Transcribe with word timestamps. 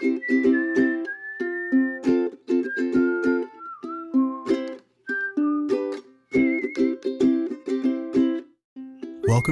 Welcome 0.00 0.18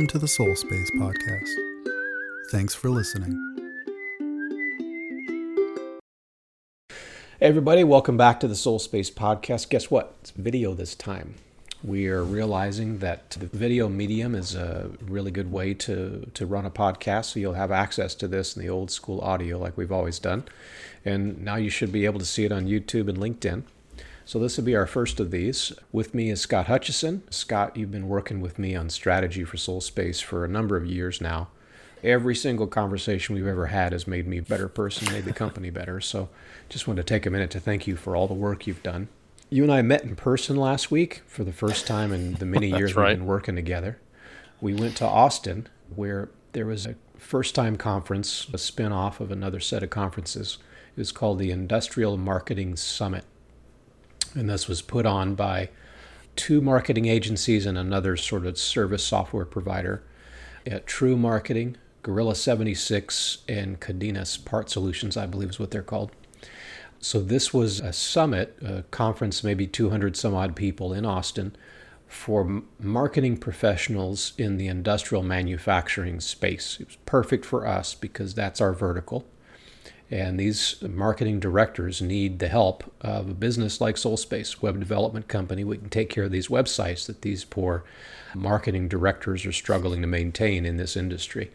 to 0.06 0.18
the 0.18 0.26
Solspace 0.26 0.90
Podcast. 0.92 1.50
Thanks 2.50 2.74
for 2.74 2.88
listening. 2.88 3.34
Hey 6.88 6.96
everybody, 7.40 7.84
welcome 7.84 8.16
back 8.16 8.40
to 8.40 8.48
the 8.48 8.54
Solspace 8.54 9.12
Podcast. 9.12 9.68
Guess 9.68 9.90
what? 9.90 10.14
It's 10.22 10.30
video 10.30 10.72
this 10.72 10.94
time. 10.94 11.34
We 11.84 12.08
are 12.08 12.24
realizing 12.24 12.98
that 12.98 13.30
the 13.30 13.46
video 13.46 13.88
medium 13.88 14.34
is 14.34 14.56
a 14.56 14.90
really 15.00 15.30
good 15.30 15.52
way 15.52 15.74
to, 15.74 16.28
to 16.34 16.44
run 16.44 16.66
a 16.66 16.70
podcast, 16.70 17.26
so 17.26 17.38
you'll 17.38 17.52
have 17.54 17.70
access 17.70 18.16
to 18.16 18.26
this 18.26 18.56
in 18.56 18.62
the 18.62 18.68
old 18.68 18.90
school 18.90 19.20
audio 19.20 19.58
like 19.58 19.76
we've 19.76 19.92
always 19.92 20.18
done. 20.18 20.44
And 21.04 21.44
now 21.44 21.54
you 21.54 21.70
should 21.70 21.92
be 21.92 22.04
able 22.04 22.18
to 22.18 22.24
see 22.24 22.44
it 22.44 22.50
on 22.50 22.66
YouTube 22.66 23.08
and 23.08 23.18
LinkedIn. 23.18 23.62
So 24.24 24.40
this 24.40 24.56
will 24.56 24.64
be 24.64 24.74
our 24.74 24.88
first 24.88 25.20
of 25.20 25.30
these. 25.30 25.72
With 25.92 26.14
me 26.14 26.30
is 26.30 26.40
Scott 26.40 26.66
Hutchison. 26.66 27.22
Scott, 27.30 27.76
you've 27.76 27.92
been 27.92 28.08
working 28.08 28.40
with 28.40 28.58
me 28.58 28.74
on 28.74 28.90
strategy 28.90 29.44
for 29.44 29.56
Solspace 29.56 30.20
for 30.20 30.44
a 30.44 30.48
number 30.48 30.76
of 30.76 30.84
years 30.84 31.20
now. 31.20 31.48
Every 32.02 32.34
single 32.34 32.66
conversation 32.66 33.36
we've 33.36 33.46
ever 33.46 33.66
had 33.66 33.92
has 33.92 34.08
made 34.08 34.26
me 34.26 34.38
a 34.38 34.42
better 34.42 34.68
person, 34.68 35.12
made 35.12 35.24
the 35.24 35.32
company 35.32 35.70
better. 35.70 36.00
So 36.00 36.28
just 36.68 36.88
wanted 36.88 37.06
to 37.06 37.14
take 37.14 37.24
a 37.24 37.30
minute 37.30 37.50
to 37.52 37.60
thank 37.60 37.86
you 37.86 37.94
for 37.94 38.16
all 38.16 38.26
the 38.26 38.34
work 38.34 38.66
you've 38.66 38.82
done. 38.82 39.08
You 39.50 39.62
and 39.62 39.72
I 39.72 39.82
met 39.82 40.04
in 40.04 40.14
person 40.14 40.56
last 40.56 40.90
week 40.90 41.22
for 41.26 41.42
the 41.42 41.52
first 41.52 41.86
time 41.86 42.12
in 42.12 42.34
the 42.34 42.46
many 42.46 42.68
years 42.76 42.94
right. 42.94 43.08
we've 43.08 43.18
been 43.18 43.26
working 43.26 43.56
together. 43.56 43.98
We 44.60 44.74
went 44.74 44.96
to 44.98 45.06
Austin 45.06 45.68
where 45.94 46.30
there 46.52 46.66
was 46.66 46.86
a 46.86 46.96
first 47.16 47.54
time 47.54 47.76
conference, 47.76 48.48
a 48.52 48.58
spin 48.58 48.92
off 48.92 49.20
of 49.20 49.30
another 49.30 49.60
set 49.60 49.82
of 49.82 49.90
conferences. 49.90 50.58
It 50.96 51.00
was 51.00 51.12
called 51.12 51.38
the 51.38 51.50
Industrial 51.50 52.16
Marketing 52.16 52.76
Summit 52.76 53.24
and 54.34 54.48
this 54.48 54.68
was 54.68 54.82
put 54.82 55.06
on 55.06 55.34
by 55.34 55.70
two 56.36 56.60
marketing 56.60 57.06
agencies 57.06 57.66
and 57.66 57.76
another 57.78 58.16
sort 58.16 58.46
of 58.46 58.58
service 58.58 59.04
software 59.04 59.44
provider 59.44 60.02
at 60.66 60.86
TREW 60.86 61.16
Marketing, 61.16 61.76
Gorilla 62.02 62.34
76, 62.34 63.38
and 63.48 63.80
Cadenas 63.80 64.36
Part 64.36 64.70
Solutions, 64.70 65.16
I 65.16 65.26
believe 65.26 65.50
is 65.50 65.58
what 65.58 65.70
they're 65.70 65.82
called. 65.82 66.12
So 67.00 67.20
this 67.20 67.54
was 67.54 67.80
a 67.80 67.92
summit, 67.92 68.58
a 68.62 68.82
conference, 68.90 69.44
maybe 69.44 69.66
200 69.66 70.16
some 70.16 70.34
odd 70.34 70.56
people 70.56 70.92
in 70.92 71.06
Austin 71.06 71.54
for 72.08 72.62
marketing 72.80 73.36
professionals 73.36 74.32
in 74.38 74.56
the 74.56 74.66
industrial 74.66 75.22
manufacturing 75.22 76.20
space. 76.20 76.78
It 76.80 76.88
was 76.88 76.96
perfect 77.06 77.44
for 77.44 77.66
us 77.66 77.94
because 77.94 78.34
that's 78.34 78.60
our 78.60 78.72
vertical. 78.72 79.26
And 80.10 80.40
these 80.40 80.80
marketing 80.80 81.38
directors 81.38 82.00
need 82.00 82.38
the 82.38 82.48
help 82.48 82.90
of 83.02 83.28
a 83.28 83.34
business 83.34 83.78
like 83.78 83.96
Solspace, 83.96 84.62
web 84.62 84.80
development 84.80 85.28
company. 85.28 85.64
We 85.64 85.76
can 85.76 85.90
take 85.90 86.08
care 86.08 86.24
of 86.24 86.30
these 86.30 86.48
websites 86.48 87.04
that 87.06 87.20
these 87.20 87.44
poor 87.44 87.84
marketing 88.34 88.88
directors 88.88 89.44
are 89.44 89.52
struggling 89.52 90.00
to 90.00 90.06
maintain 90.06 90.64
in 90.64 90.78
this 90.78 90.96
industry. 90.96 91.50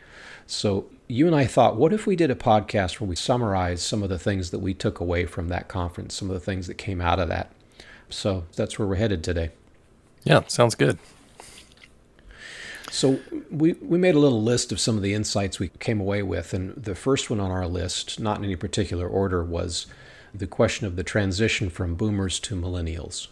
So 0.45 0.86
you 1.14 1.28
and 1.28 1.36
I 1.36 1.45
thought, 1.45 1.75
what 1.75 1.94
if 1.94 2.08
we 2.08 2.16
did 2.16 2.31
a 2.31 2.36
podcast 2.36 3.00
where 3.00 3.08
we 3.08 3.16
summarize 3.16 3.83
some 3.83 4.02
of 4.02 4.09
the 4.09 4.17
things 4.17 4.50
that 4.50 4.59
we 4.59 4.73
took 4.73 5.00
away 5.00 5.28
from 5.28 5.47
that 5.50 5.67
conference, 5.67 6.16
some 6.16 6.28
of 6.28 6.33
the 6.33 6.39
things 6.39 6.66
that 6.66 6.73
came 6.73 7.00
out 7.00 7.20
of 7.20 7.30
that? 7.30 7.52
So 8.09 8.45
that's 8.55 8.80
where 8.80 8.88
we're 8.88 8.95
headed 8.95 9.23
today. 9.23 9.52
Yeah, 10.23 10.42
sounds 10.47 10.73
good. 10.73 10.97
So 12.89 13.20
we, 13.52 13.73
we 13.73 14.00
made 14.00 14.16
a 14.16 14.20
little 14.20 14.42
list 14.42 14.72
of 14.72 14.80
some 14.80 14.97
of 14.97 15.03
the 15.03 15.14
insights 15.14 15.59
we 15.59 15.70
came 15.80 16.00
away 16.00 16.23
with, 16.23 16.52
and 16.52 16.73
the 16.75 16.95
first 16.95 17.30
one 17.30 17.39
on 17.39 17.52
our 17.52 17.67
list, 17.67 18.20
not 18.20 18.39
in 18.39 18.45
any 18.45 18.55
particular 18.55 19.08
order, 19.08 19.44
was 19.44 19.86
the 20.33 20.48
question 20.48 20.88
of 20.88 20.95
the 20.95 21.03
transition 21.03 21.70
from 21.70 21.94
boomers 21.94 22.39
to 22.39 22.55
millennials. 22.55 23.27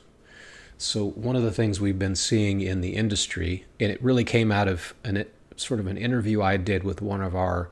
So 0.77 1.09
one 1.09 1.35
of 1.35 1.41
the 1.41 1.51
things 1.51 1.81
we've 1.81 1.97
been 1.97 2.15
seeing 2.15 2.61
in 2.61 2.81
the 2.81 2.95
industry, 2.95 3.65
and 3.79 3.91
it 3.91 4.03
really 4.03 4.23
came 4.23 4.51
out 4.51 4.67
of 4.67 4.93
an 5.03 5.25
sort 5.55 5.79
of 5.79 5.87
an 5.87 5.97
interview 5.97 6.41
I 6.41 6.57
did 6.57 6.83
with 6.83 7.01
one 7.01 7.21
of 7.21 7.35
our 7.35 7.69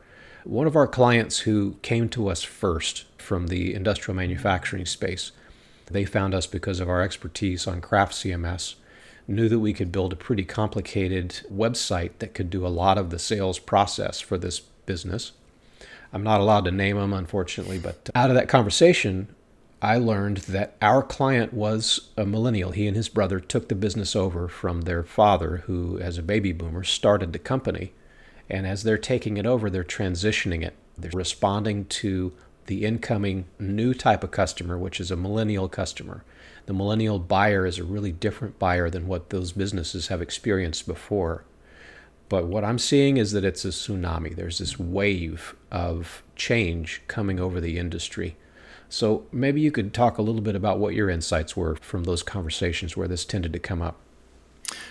one 0.50 0.66
of 0.66 0.76
our 0.76 0.88
clients 0.88 1.40
who 1.40 1.76
came 1.84 2.10
to 2.10 2.28
us 2.28 2.42
first 2.42 3.06
from 3.20 3.48
the 3.48 3.72
industrial 3.76 4.16
manufacturing 4.16 4.84
space. 4.84 5.32
They 5.86 6.06
found 6.06 6.34
us 6.34 6.48
because 6.48 6.80
of 6.80 6.90
our 6.90 7.04
expertise 7.04 7.68
on 7.68 7.82
craft 7.82 8.14
CMS 8.14 8.74
knew 9.28 9.48
that 9.48 9.60
we 9.60 9.74
could 9.74 9.92
build 9.92 10.12
a 10.12 10.16
pretty 10.16 10.44
complicated 10.44 11.42
website 11.54 12.14
that 12.18 12.34
could 12.34 12.50
do 12.50 12.66
a 12.66 12.68
lot 12.68 12.98
of 12.98 13.12
the 13.12 13.20
sales 13.20 13.60
process 13.60 14.20
for 14.20 14.40
this 14.40 14.60
business. 14.60 15.34
I'm 16.12 16.24
not 16.24 16.42
allowed 16.42 16.66
to 16.66 16.72
name 16.72 16.98
them, 16.98 17.14
unfortunately, 17.14 17.78
but 17.78 18.10
out 18.16 18.32
of 18.32 18.36
that 18.36 18.50
conversation, 18.50 19.28
I 19.84 20.00
learned 20.00 20.38
that 20.38 20.76
our 20.82 21.04
client 21.04 21.54
was 21.54 22.10
a 22.18 22.26
millennial. 22.26 22.72
He 22.72 22.88
and 22.88 22.98
his 22.98 23.08
brother 23.08 23.40
took 23.40 23.70
the 23.70 23.76
business 23.76 24.16
over 24.16 24.48
from 24.48 24.82
their 24.82 25.04
father, 25.04 25.58
who, 25.68 26.00
as 26.00 26.18
a 26.18 26.24
baby 26.24 26.54
boomer, 26.54 26.84
started 26.84 27.34
the 27.34 27.40
company. 27.40 27.94
And 28.50 28.66
as 28.66 28.84
they're 28.84 28.98
taking 28.98 29.38
it 29.38 29.46
over, 29.46 29.70
they're 29.70 29.84
transitioning 29.84 30.64
it. 30.64 30.76
They're 30.98 31.12
responding 31.14 31.86
to 31.86 32.34
the 32.66 32.86
incoming 32.86 33.46
new 33.58 33.94
type 33.94 34.24
of 34.24 34.32
customer, 34.32 34.78
which 34.78 35.00
is 35.00 35.12
a 35.12 35.16
millennial 35.16 35.70
customer 35.70 36.24
the 36.70 36.76
millennial 36.76 37.18
buyer 37.18 37.66
is 37.66 37.80
a 37.80 37.84
really 37.84 38.12
different 38.12 38.60
buyer 38.60 38.92
than 38.92 39.08
what 39.08 39.32
those 39.32 39.54
businesses 39.54 40.10
have 40.10 40.22
experienced 40.22 40.86
before. 40.86 41.44
But 42.30 42.46
what 42.46 42.64
I'm 42.64 42.78
seeing 42.78 43.18
is 43.18 43.32
that 43.32 43.44
it's 43.44 43.66
a 43.66 43.70
tsunami. 43.70 44.36
There's 44.36 44.60
this 44.60 44.78
wave 44.78 45.56
of 45.72 46.22
change 46.36 47.02
coming 47.08 47.40
over 47.40 47.60
the 47.60 47.80
industry. 47.80 48.38
So 48.88 49.26
maybe 49.32 49.62
you 49.62 49.72
could 49.72 49.96
talk 49.96 50.20
a 50.20 50.22
little 50.22 50.42
bit 50.42 50.56
about 50.56 50.78
what 50.78 50.94
your 50.94 51.10
insights 51.10 51.58
were 51.58 51.76
from 51.78 52.04
those 52.04 52.22
conversations 52.22 52.96
where 52.96 53.08
this 53.08 53.26
tended 53.26 53.54
to 53.54 53.60
come 53.60 53.82
up. 53.82 54.00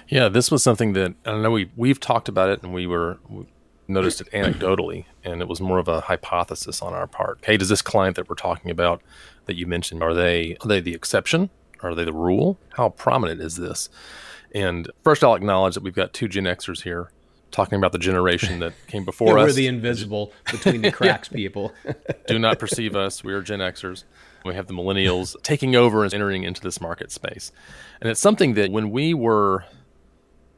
Yeah, 0.09 0.29
this 0.29 0.51
was 0.51 0.63
something 0.63 0.93
that 0.95 1.15
I 1.25 1.37
know 1.37 1.51
we 1.51 1.71
we've 1.77 2.01
talked 2.01 2.29
about 2.29 2.49
it 2.51 2.63
and 2.63 2.73
we 2.73 2.87
were 2.87 3.19
we 3.29 3.47
noticed 3.87 4.21
it 4.21 4.31
anecdotally 4.33 5.07
and 5.25 5.41
it 5.41 5.49
was 5.49 5.61
more 5.61 5.79
of 5.79 5.89
a 5.89 6.03
hypothesis 6.03 6.83
on 6.83 6.93
our 6.93 7.07
part. 7.07 7.39
Hey, 7.43 7.57
does 7.57 7.69
this 7.69 7.83
client 7.83 8.17
that 8.17 8.29
we're 8.29 8.35
talking 8.35 8.71
about 8.71 9.03
that 9.47 9.57
you 9.57 9.67
mentioned 9.67 10.03
are 10.03 10.15
they 10.15 10.57
are 10.63 10.69
they 10.69 10.81
the 10.81 10.95
exception 10.95 11.51
are 11.83 11.95
they 11.95 12.05
the 12.05 12.13
rule? 12.13 12.59
How 12.71 12.91
prominent 12.91 13.41
is 13.41 13.57
this? 13.57 13.89
And 14.55 14.91
first, 15.05 15.23
I'll 15.23 15.35
acknowledge 15.35 15.75
that 15.75 15.83
we've 15.83 15.95
got 15.95 16.13
two 16.13 16.29
Gen 16.29 16.45
Xers 16.45 16.83
here 16.83 17.11
talking 17.51 17.77
about 17.77 17.93
the 17.93 17.99
generation 17.99 18.59
that 18.61 18.73
came 18.87 19.05
before 19.05 19.29
yeah, 19.39 19.45
us. 19.45 19.49
We're 19.49 19.55
the 19.55 19.67
invisible 19.67 20.33
between 20.51 20.83
the 20.83 20.93
cracks 20.93 21.29
people. 21.29 21.73
Do 22.27 22.39
not 22.39 22.59
perceive 22.59 22.97
us. 22.97 23.23
We 23.23 23.33
are 23.33 23.43
Gen 23.43 23.61
Xers. 23.61 24.05
We 24.45 24.55
have 24.55 24.67
the 24.67 24.75
millennials 24.75 25.35
taking 25.43 25.77
over 25.77 26.05
and 26.05 26.13
entering 26.13 26.45
into 26.45 26.61
this 26.61 26.81
market 26.81 27.11
space. 27.11 27.53
And 28.01 28.11
it's 28.11 28.21
something 28.21 28.55
that 28.55 28.71
when 28.71 28.91
we 28.91 29.15
were 29.15 29.65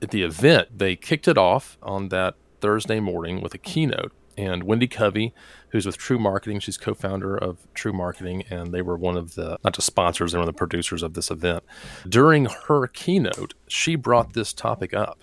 at 0.03 0.11
the 0.11 0.23
event, 0.23 0.79
they 0.79 0.97
kicked 0.97 1.29
it 1.29 1.39
off 1.39 1.79
on 1.83 2.09
that 2.09 2.35
Thursday 2.61 3.01
morning 3.01 3.41
with 3.41 3.55
a 3.55 3.59
keynote. 3.59 4.13
And 4.37 4.65
Wendy 4.65 4.87
Covey 4.87 5.35
who's 5.71 5.87
with 5.87 5.99
TREW 5.99 6.19
Marketing. 6.19 6.61
She's 6.61 6.77
co-founder 6.77 7.37
of 7.37 7.67
TREW 7.75 7.93
Marketing, 7.93 8.45
and 8.51 8.73
they 8.73 8.83
were 8.83 8.97
one 8.97 9.17
of 9.17 9.35
the 9.35 9.59
not 9.65 9.75
just 9.75 9.87
sponsors, 9.87 10.33
they 10.33 10.39
were 10.39 10.47
the 10.47 10.53
producers 10.53 11.03
of 11.03 11.15
this 11.15 11.31
event. 11.31 11.65
During 12.09 12.47
her 12.67 12.87
keynote, 12.87 13.55
she 13.67 13.97
brought 13.97 14.35
this 14.35 14.53
topic 14.53 14.93
up. 14.93 15.23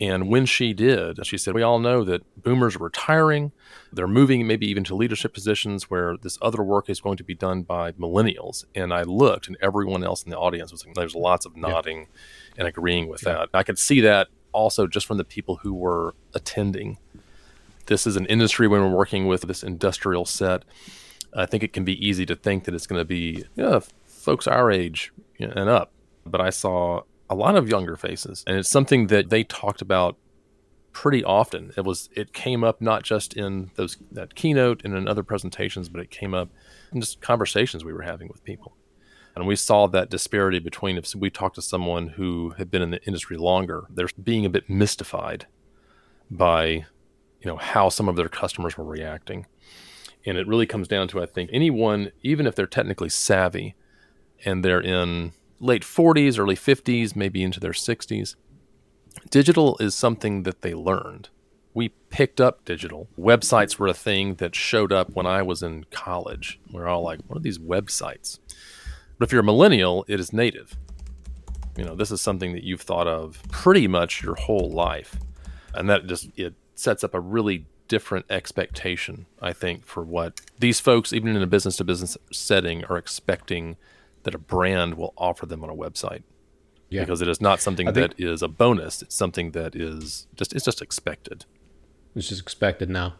And 0.00 0.28
when 0.28 0.44
she 0.44 0.72
did, 0.72 1.24
she 1.24 1.38
said, 1.38 1.54
We 1.54 1.62
all 1.62 1.78
know 1.78 2.04
that 2.04 2.42
boomers 2.42 2.76
are 2.76 2.80
retiring. 2.80 3.52
They're 3.92 4.08
moving 4.08 4.46
maybe 4.46 4.68
even 4.68 4.84
to 4.84 4.94
leadership 4.94 5.32
positions 5.32 5.88
where 5.88 6.16
this 6.16 6.36
other 6.42 6.62
work 6.62 6.90
is 6.90 7.00
going 7.00 7.16
to 7.18 7.24
be 7.24 7.34
done 7.34 7.62
by 7.62 7.92
millennials. 7.92 8.64
And 8.74 8.92
I 8.92 9.02
looked, 9.02 9.46
and 9.46 9.56
everyone 9.60 10.02
else 10.02 10.24
in 10.24 10.30
the 10.30 10.38
audience 10.38 10.72
was 10.72 10.84
like, 10.84 10.94
There's 10.94 11.14
lots 11.14 11.46
of 11.46 11.56
nodding 11.56 11.98
yeah. 11.98 12.06
and 12.58 12.68
agreeing 12.68 13.08
with 13.08 13.24
yeah. 13.24 13.32
that. 13.34 13.48
I 13.54 13.62
could 13.62 13.78
see 13.78 14.00
that 14.00 14.28
also 14.52 14.86
just 14.86 15.06
from 15.06 15.18
the 15.18 15.24
people 15.24 15.56
who 15.56 15.74
were 15.74 16.14
attending 16.34 16.98
this 17.86 18.06
is 18.06 18.16
an 18.16 18.26
industry 18.26 18.66
when 18.66 18.80
we're 18.80 18.96
working 18.96 19.26
with 19.26 19.42
this 19.42 19.62
industrial 19.62 20.24
set. 20.24 20.64
I 21.34 21.46
think 21.46 21.62
it 21.62 21.72
can 21.72 21.84
be 21.84 22.06
easy 22.06 22.24
to 22.26 22.36
think 22.36 22.64
that 22.64 22.74
it's 22.74 22.86
going 22.86 23.00
to 23.00 23.04
be 23.04 23.44
you 23.56 23.62
know, 23.62 23.82
folks 24.06 24.46
our 24.46 24.70
age 24.70 25.12
and 25.38 25.68
up. 25.68 25.92
But 26.24 26.40
I 26.40 26.50
saw 26.50 27.02
a 27.28 27.34
lot 27.34 27.56
of 27.56 27.68
younger 27.68 27.96
faces, 27.96 28.44
and 28.46 28.56
it's 28.56 28.68
something 28.68 29.08
that 29.08 29.30
they 29.30 29.44
talked 29.44 29.82
about 29.82 30.16
pretty 30.92 31.24
often. 31.24 31.72
It 31.76 31.84
was 31.84 32.08
it 32.14 32.32
came 32.32 32.64
up 32.64 32.80
not 32.80 33.02
just 33.02 33.36
in 33.36 33.70
those 33.74 33.98
that 34.12 34.34
keynote 34.34 34.82
and 34.84 34.94
in 34.94 35.08
other 35.08 35.22
presentations, 35.22 35.88
but 35.88 36.00
it 36.00 36.10
came 36.10 36.34
up 36.34 36.50
in 36.92 37.00
just 37.00 37.20
conversations 37.20 37.84
we 37.84 37.92
were 37.92 38.02
having 38.02 38.28
with 38.28 38.44
people. 38.44 38.76
And 39.34 39.46
we 39.46 39.56
saw 39.56 39.88
that 39.88 40.10
disparity 40.10 40.60
between 40.60 40.96
if 40.96 41.12
we 41.14 41.28
talked 41.28 41.56
to 41.56 41.62
someone 41.62 42.10
who 42.10 42.50
had 42.56 42.70
been 42.70 42.82
in 42.82 42.92
the 42.92 43.02
industry 43.04 43.36
longer, 43.36 43.86
they're 43.90 44.08
being 44.22 44.46
a 44.46 44.50
bit 44.50 44.70
mystified 44.70 45.46
by 46.30 46.86
you 47.44 47.50
know 47.50 47.56
how 47.56 47.88
some 47.88 48.08
of 48.08 48.16
their 48.16 48.28
customers 48.28 48.78
were 48.78 48.84
reacting 48.84 49.46
and 50.24 50.38
it 50.38 50.48
really 50.48 50.66
comes 50.66 50.88
down 50.88 51.06
to 51.06 51.22
i 51.22 51.26
think 51.26 51.50
anyone 51.52 52.10
even 52.22 52.46
if 52.46 52.54
they're 52.54 52.66
technically 52.66 53.08
savvy 53.08 53.74
and 54.44 54.64
they're 54.64 54.80
in 54.80 55.32
late 55.64 55.82
40s 55.82 56.38
early 56.38 56.56
50s 56.56 57.16
maybe 57.16 57.42
into 57.42 57.60
their 57.60 57.72
60s 57.72 58.36
digital 59.30 59.76
is 59.78 59.94
something 59.94 60.42
that 60.42 60.62
they 60.62 60.74
learned 60.74 61.28
we 61.74 61.88
picked 62.08 62.40
up 62.40 62.64
digital. 62.64 63.08
Websites 63.18 63.78
were 63.78 63.88
a 63.88 63.94
thing 63.94 64.36
that 64.36 64.54
showed 64.54 64.92
up 64.92 65.10
when 65.10 65.26
I 65.26 65.42
was 65.42 65.62
in 65.62 65.84
college. 65.90 66.60
We're 66.72 66.86
all 66.86 67.02
like, 67.02 67.20
what 67.26 67.36
are 67.36 67.42
these 67.42 67.58
websites? 67.58 68.38
But 69.18 69.26
if 69.26 69.32
you're 69.32 69.40
a 69.40 69.44
millennial, 69.44 70.04
it 70.08 70.20
is 70.20 70.32
native. 70.32 70.76
You 71.76 71.84
know, 71.84 71.96
this 71.96 72.12
is 72.12 72.20
something 72.20 72.52
that 72.52 72.62
you've 72.62 72.80
thought 72.80 73.08
of 73.08 73.42
pretty 73.50 73.88
much 73.88 74.22
your 74.22 74.36
whole 74.36 74.70
life. 74.70 75.18
And 75.74 75.90
that 75.90 76.06
just 76.06 76.30
it 76.36 76.54
sets 76.76 77.02
up 77.02 77.14
a 77.14 77.20
really 77.20 77.66
different 77.88 78.26
expectation, 78.30 79.26
I 79.42 79.52
think, 79.52 79.84
for 79.84 80.04
what 80.04 80.40
these 80.58 80.78
folks, 80.78 81.12
even 81.12 81.34
in 81.34 81.42
a 81.42 81.46
business 81.46 81.76
to 81.78 81.84
business 81.84 82.16
setting, 82.32 82.84
are 82.84 82.96
expecting 82.96 83.76
that 84.24 84.34
a 84.34 84.38
brand 84.38 84.94
will 84.94 85.14
offer 85.16 85.46
them 85.46 85.62
on 85.62 85.70
a 85.70 85.74
website. 85.74 86.22
Yeah. 86.90 87.00
Because 87.00 87.22
it 87.22 87.28
is 87.28 87.40
not 87.40 87.60
something 87.60 87.92
that 87.92 88.14
is 88.18 88.42
a 88.42 88.48
bonus. 88.48 89.02
It's 89.02 89.14
something 89.14 89.52
that 89.52 89.74
is 89.74 90.26
just 90.36 90.52
it's 90.52 90.64
just 90.64 90.82
expected. 90.82 91.44
It's 92.14 92.28
just 92.28 92.40
expected 92.40 92.90
now. 92.90 93.14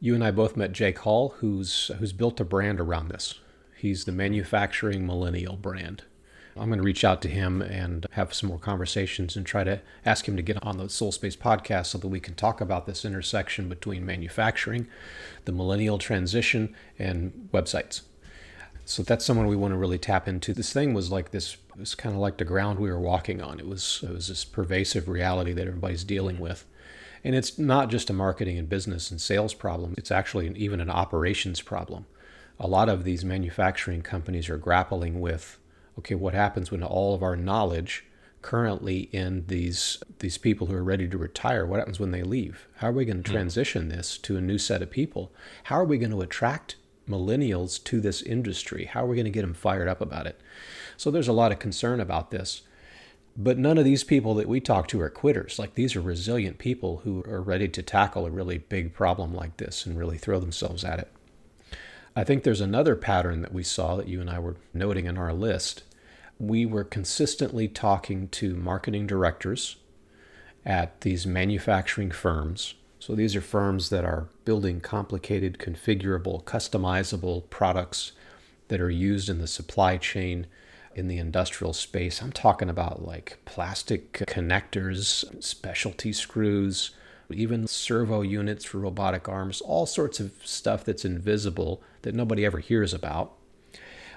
You 0.00 0.14
and 0.14 0.24
I 0.24 0.30
both 0.30 0.56
met 0.56 0.72
Jake 0.72 0.98
Hall, 1.00 1.34
who's 1.38 1.90
who's 1.98 2.12
built 2.12 2.40
a 2.40 2.44
brand 2.44 2.80
around 2.80 3.08
this. 3.08 3.40
He's 3.76 4.04
the 4.04 4.12
manufacturing 4.12 5.06
millennial 5.06 5.56
brand. 5.56 6.04
I'm 6.56 6.68
going 6.68 6.78
to 6.78 6.84
reach 6.84 7.04
out 7.04 7.20
to 7.22 7.28
him 7.28 7.60
and 7.62 8.06
have 8.12 8.32
some 8.32 8.48
more 8.48 8.58
conversations 8.58 9.36
and 9.36 9.44
try 9.44 9.64
to 9.64 9.80
ask 10.06 10.28
him 10.28 10.36
to 10.36 10.42
get 10.42 10.62
on 10.62 10.78
the 10.78 10.84
Solspace 10.84 11.36
podcast 11.36 11.86
so 11.86 11.98
that 11.98 12.08
we 12.08 12.20
can 12.20 12.34
talk 12.34 12.60
about 12.60 12.86
this 12.86 13.04
intersection 13.04 13.68
between 13.68 14.06
manufacturing, 14.06 14.86
the 15.46 15.52
millennial 15.52 15.98
transition, 15.98 16.74
and 16.98 17.48
websites. 17.52 18.02
So 18.86 19.02
that's 19.02 19.24
someone 19.24 19.46
we 19.46 19.56
want 19.56 19.72
to 19.72 19.78
really 19.78 19.98
tap 19.98 20.28
into. 20.28 20.52
This 20.52 20.72
thing 20.72 20.92
was 20.92 21.10
like 21.10 21.30
this. 21.30 21.56
It 21.74 21.80
was 21.80 21.94
kind 21.94 22.14
of 22.14 22.20
like 22.20 22.36
the 22.36 22.44
ground 22.44 22.78
we 22.78 22.90
were 22.90 23.00
walking 23.00 23.40
on. 23.40 23.58
It 23.58 23.66
was 23.66 24.00
it 24.02 24.10
was 24.10 24.28
this 24.28 24.44
pervasive 24.44 25.08
reality 25.08 25.52
that 25.52 25.66
everybody's 25.66 26.04
dealing 26.04 26.38
with, 26.38 26.66
and 27.22 27.34
it's 27.34 27.58
not 27.58 27.88
just 27.88 28.10
a 28.10 28.12
marketing 28.12 28.58
and 28.58 28.68
business 28.68 29.10
and 29.10 29.20
sales 29.20 29.54
problem. 29.54 29.94
It's 29.96 30.10
actually 30.10 30.46
an, 30.46 30.56
even 30.56 30.80
an 30.80 30.90
operations 30.90 31.62
problem. 31.62 32.06
A 32.60 32.68
lot 32.68 32.88
of 32.88 33.04
these 33.04 33.24
manufacturing 33.24 34.02
companies 34.02 34.48
are 34.48 34.58
grappling 34.58 35.20
with, 35.20 35.58
okay, 35.98 36.14
what 36.14 36.34
happens 36.34 36.70
when 36.70 36.82
all 36.82 37.14
of 37.14 37.22
our 37.22 37.36
knowledge 37.36 38.04
currently 38.42 39.08
in 39.10 39.46
these 39.46 40.02
these 40.18 40.36
people 40.36 40.66
who 40.66 40.74
are 40.74 40.84
ready 40.84 41.08
to 41.08 41.16
retire 41.16 41.64
what 41.64 41.78
happens 41.78 41.98
when 41.98 42.10
they 42.10 42.22
leave 42.22 42.68
how 42.76 42.88
are 42.88 42.92
we 42.92 43.06
going 43.06 43.22
to 43.22 43.30
hmm. 43.30 43.36
transition 43.36 43.88
this 43.88 44.18
to 44.18 44.36
a 44.36 44.40
new 44.40 44.58
set 44.58 44.82
of 44.82 44.90
people 44.90 45.32
how 45.62 45.76
are 45.76 45.84
we 45.84 45.96
going 45.96 46.10
to 46.10 46.20
attract 46.20 46.76
millennials 47.08 47.82
to 47.84 48.00
this 48.00 48.22
industry? 48.22 48.86
How 48.86 49.04
are 49.04 49.08
we 49.08 49.16
going 49.16 49.24
to 49.24 49.30
get 49.30 49.42
them 49.42 49.54
fired 49.54 49.88
up 49.88 50.00
about 50.00 50.26
it? 50.26 50.40
So 50.96 51.10
there's 51.10 51.28
a 51.28 51.32
lot 51.32 51.52
of 51.52 51.58
concern 51.58 52.00
about 52.00 52.30
this. 52.30 52.62
But 53.36 53.58
none 53.58 53.78
of 53.78 53.84
these 53.84 54.04
people 54.04 54.34
that 54.34 54.48
we 54.48 54.60
talk 54.60 54.86
to 54.88 55.00
are 55.00 55.10
quitters. 55.10 55.58
Like 55.58 55.74
these 55.74 55.96
are 55.96 56.00
resilient 56.00 56.58
people 56.58 56.98
who 56.98 57.24
are 57.24 57.42
ready 57.42 57.68
to 57.68 57.82
tackle 57.82 58.26
a 58.26 58.30
really 58.30 58.58
big 58.58 58.92
problem 58.92 59.34
like 59.34 59.56
this 59.56 59.86
and 59.86 59.98
really 59.98 60.18
throw 60.18 60.38
themselves 60.38 60.84
at 60.84 61.00
it. 61.00 61.10
I 62.14 62.22
think 62.22 62.44
there's 62.44 62.60
another 62.60 62.94
pattern 62.94 63.42
that 63.42 63.52
we 63.52 63.64
saw 63.64 63.96
that 63.96 64.06
you 64.06 64.20
and 64.20 64.30
I 64.30 64.38
were 64.38 64.56
noting 64.72 65.06
in 65.06 65.18
our 65.18 65.32
list. 65.32 65.82
We 66.38 66.64
were 66.64 66.84
consistently 66.84 67.66
talking 67.66 68.28
to 68.28 68.54
marketing 68.54 69.08
directors 69.08 69.76
at 70.64 71.00
these 71.00 71.26
manufacturing 71.26 72.12
firms 72.12 72.74
so 73.04 73.14
these 73.14 73.36
are 73.36 73.42
firms 73.42 73.90
that 73.90 74.02
are 74.02 74.28
building 74.46 74.80
complicated, 74.80 75.58
configurable, 75.58 76.42
customizable 76.44 77.50
products 77.50 78.12
that 78.68 78.80
are 78.80 78.88
used 78.88 79.28
in 79.28 79.40
the 79.40 79.46
supply 79.46 79.98
chain 79.98 80.46
in 80.94 81.06
the 81.06 81.18
industrial 81.18 81.74
space. 81.74 82.22
I'm 82.22 82.32
talking 82.32 82.70
about 82.70 83.04
like 83.04 83.36
plastic 83.44 84.14
connectors, 84.14 85.22
specialty 85.44 86.14
screws, 86.14 86.92
even 87.30 87.66
servo 87.66 88.22
units 88.22 88.64
for 88.64 88.78
robotic 88.78 89.28
arms, 89.28 89.60
all 89.60 89.84
sorts 89.84 90.18
of 90.18 90.32
stuff 90.42 90.82
that's 90.82 91.04
invisible 91.04 91.82
that 92.02 92.14
nobody 92.14 92.42
ever 92.42 92.60
hears 92.60 92.94
about, 92.94 93.32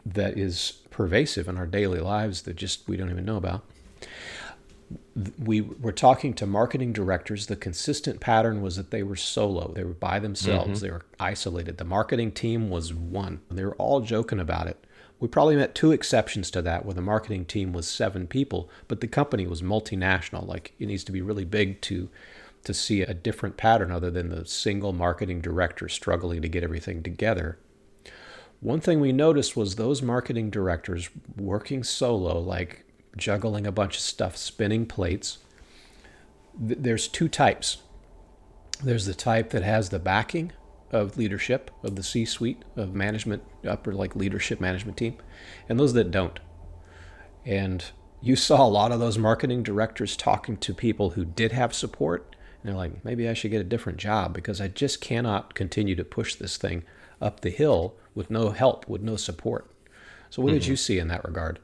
that 0.06 0.38
is 0.38 0.72
pervasive 0.92 1.50
in 1.50 1.57
our 1.57 1.68
daily 1.68 2.00
lives 2.00 2.44
that 2.44 2.56
just 2.56 2.88
we 2.88 2.95
don't 2.95 3.12
even 3.12 3.25
know 3.25 3.36
about 3.36 3.66
we 5.44 5.62
were 5.62 5.92
talking 5.92 6.34
to 6.36 6.45
marketing 6.45 6.94
directors. 6.94 7.48
The 7.48 7.56
consistent 7.56 8.19
pattern 8.19 8.62
was 8.62 8.75
that 8.75 8.92
they 8.92 9.04
were 9.04 9.16
solo. 9.16 9.72
They 9.74 9.84
were 9.84 9.94
by 9.94 10.19
themselves. 10.19 10.80
Mm-hmm. 10.80 10.86
They 10.86 10.92
were 10.92 11.06
isolated. 11.19 11.78
The 11.78 11.86
marketing 11.86 12.31
team 12.31 12.69
was 12.69 12.94
one. 12.94 13.42
They 13.50 13.66
were 13.66 13.75
all 13.75 14.01
joking 14.01 14.39
about 14.39 14.68
it. 14.68 14.84
We 15.19 15.28
probably 15.28 15.56
met 15.56 15.74
two 15.74 15.92
exceptions 15.92 16.51
to 16.51 16.62
that 16.62 16.86
where 16.86 16.94
the 16.94 17.01
marketing 17.01 17.45
team 17.45 17.74
was 17.74 17.88
seven 17.88 18.28
people, 18.28 18.69
but 18.88 19.01
the 19.01 19.07
company 19.07 19.48
was 19.48 19.62
multinational. 19.63 20.48
Like 20.48 20.74
it 20.80 20.86
needs 20.86 21.04
to 21.06 21.12
be 21.12 21.22
really 21.22 21.45
big 21.45 21.81
to 21.81 22.10
to 22.63 22.74
see 22.74 23.01
a 23.01 23.13
different 23.13 23.56
pattern 23.56 23.92
other 23.92 24.12
than 24.12 24.30
the 24.30 24.45
single 24.45 24.92
marketing 24.92 25.39
director 25.39 25.88
struggling 25.88 26.42
to 26.42 26.50
get 26.50 26.63
everything 26.63 27.01
together. 27.01 27.57
One 28.60 28.81
thing 28.81 29.00
we 29.00 29.12
noticed 29.12 29.56
was 29.56 29.75
those 29.75 30.01
marketing 30.01 30.50
directors 30.50 31.10
working 31.38 31.84
solo, 31.84 32.39
like 32.39 32.84
juggling 33.17 33.67
a 33.67 33.71
bunch 33.71 33.95
of 33.95 34.01
stuff, 34.01 34.37
spinning 34.37 34.85
plates. 34.85 35.39
There's 36.57 37.07
two 37.07 37.27
types. 37.27 37.77
There's 38.83 39.05
the 39.05 39.13
type 39.13 39.49
that 39.51 39.63
has 39.63 39.89
the 39.89 39.99
backing 39.99 40.53
of 40.91 41.17
leadership, 41.17 41.71
of 41.83 41.95
the 41.95 42.03
C 42.03 42.25
suite, 42.25 42.63
of 42.75 42.93
management, 42.93 43.43
upper 43.67 43.93
like 43.93 44.15
leadership 44.15 44.61
management 44.61 44.97
team, 44.97 45.17
and 45.67 45.79
those 45.79 45.93
that 45.93 46.11
don't. 46.11 46.39
And 47.45 47.83
you 48.21 48.35
saw 48.35 48.65
a 48.65 48.67
lot 48.67 48.91
of 48.91 48.99
those 48.99 49.17
marketing 49.17 49.63
directors 49.63 50.17
talking 50.17 50.57
to 50.57 50.73
people 50.73 51.11
who 51.11 51.25
did 51.25 51.51
have 51.51 51.73
support. 51.73 52.35
And 52.61 52.69
they're 52.69 52.77
like, 52.77 53.03
maybe 53.05 53.29
I 53.29 53.33
should 53.33 53.51
get 53.51 53.61
a 53.61 53.65
different 53.65 53.99
job 53.99 54.33
because 54.33 54.59
I 54.59 54.67
just 54.67 55.01
cannot 55.01 55.53
continue 55.53 55.95
to 55.95 56.03
push 56.03 56.35
this 56.35 56.57
thing 56.57 56.83
up 57.21 57.41
the 57.41 57.49
hill 57.49 57.95
with 58.15 58.29
no 58.29 58.49
help, 58.49 58.87
with 58.87 59.01
no 59.01 59.15
support. 59.15 59.71
So, 60.29 60.41
what 60.41 60.49
mm-hmm. 60.49 60.59
did 60.59 60.67
you 60.67 60.75
see 60.75 60.99
in 60.99 61.07
that 61.07 61.23
regard? 61.23 61.59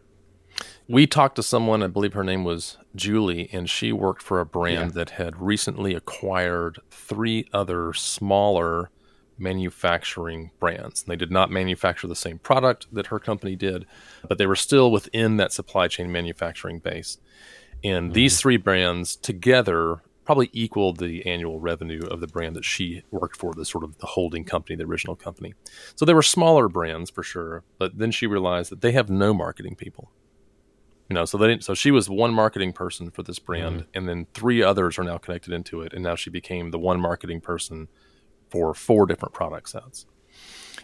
We 0.88 1.08
talked 1.08 1.36
to 1.38 1.44
someone, 1.44 1.82
I 1.82 1.88
believe 1.88 2.14
her 2.14 2.24
name 2.24 2.44
was 2.44 2.78
Julie, 2.96 3.50
and 3.54 3.70
she 3.70 3.92
worked 3.92 4.22
for 4.22 4.40
a 4.40 4.46
brand 4.46 4.92
yeah. 4.92 4.96
that 4.96 5.10
had 5.12 5.42
recently 5.42 5.96
acquired 5.96 6.80
three 6.92 7.48
other 7.54 7.94
smaller 7.94 8.90
manufacturing 9.38 10.52
brands. 10.60 11.04
And 11.04 11.12
They 11.12 11.16
did 11.16 11.32
not 11.32 11.50
manufacture 11.50 12.08
the 12.08 12.16
same 12.16 12.40
product 12.40 12.88
that 12.92 13.08
her 13.08 13.20
company 13.20 13.56
did, 13.56 13.86
but 14.28 14.38
they 14.38 14.46
were 14.46 14.56
still 14.56 14.92
within 14.92 15.38
that 15.38 15.54
supply 15.54 15.88
chain 15.88 16.12
manufacturing 16.12 16.80
base. 16.80 17.18
And 17.84 18.08
mm-hmm. 18.08 18.14
these 18.14 18.40
three 18.40 18.58
brands 18.58 19.16
together 19.16 20.02
probably 20.26 20.50
equaled 20.54 21.00
the 21.00 21.26
annual 21.26 21.60
revenue 21.60 22.06
of 22.08 22.22
the 22.22 22.28
brand 22.28 22.56
that 22.56 22.64
she 22.64 23.04
worked 23.12 23.36
for, 23.36 23.54
the 23.54 23.66
sort 23.66 23.84
of 23.84 23.98
the 23.98 24.08
holding 24.08 24.46
company, 24.46 24.76
the 24.76 24.86
original 24.86 25.18
company. 25.18 25.54
So 25.96 26.06
they 26.06 26.14
were 26.14 26.22
smaller 26.22 26.70
brands 26.70 27.10
for 27.10 27.24
sure, 27.24 27.64
but 27.78 27.98
then 27.98 28.12
she 28.12 28.26
realized 28.26 28.72
that 28.72 28.80
they 28.82 28.94
have 28.94 29.10
no 29.10 29.34
marketing 29.34 29.76
people 29.76 30.12
you 31.10 31.14
know 31.14 31.26
so 31.26 31.38
they 31.38 31.48
didn't 31.48 31.64
so 31.64 31.74
she 31.74 31.92
was 31.92 32.10
one 32.10 32.34
marketing 32.34 32.74
person 32.74 33.10
for 33.10 33.24
this 33.24 33.40
brand 33.40 33.82
mm-hmm. 33.82 33.90
and 33.94 34.08
then 34.08 34.28
three 34.34 34.64
others 34.64 34.98
are 34.98 35.04
now 35.04 35.18
connected 35.18 35.54
into 35.54 35.82
it 35.82 35.94
and 35.94 36.04
now 36.04 36.16
she 36.16 36.30
became 36.30 36.72
the 36.72 36.80
one 36.80 37.00
marketing 37.00 37.42
person 37.42 37.88
for 38.50 38.74
four 38.74 39.06
different 39.06 39.34
product 39.34 39.70
sets 39.70 40.06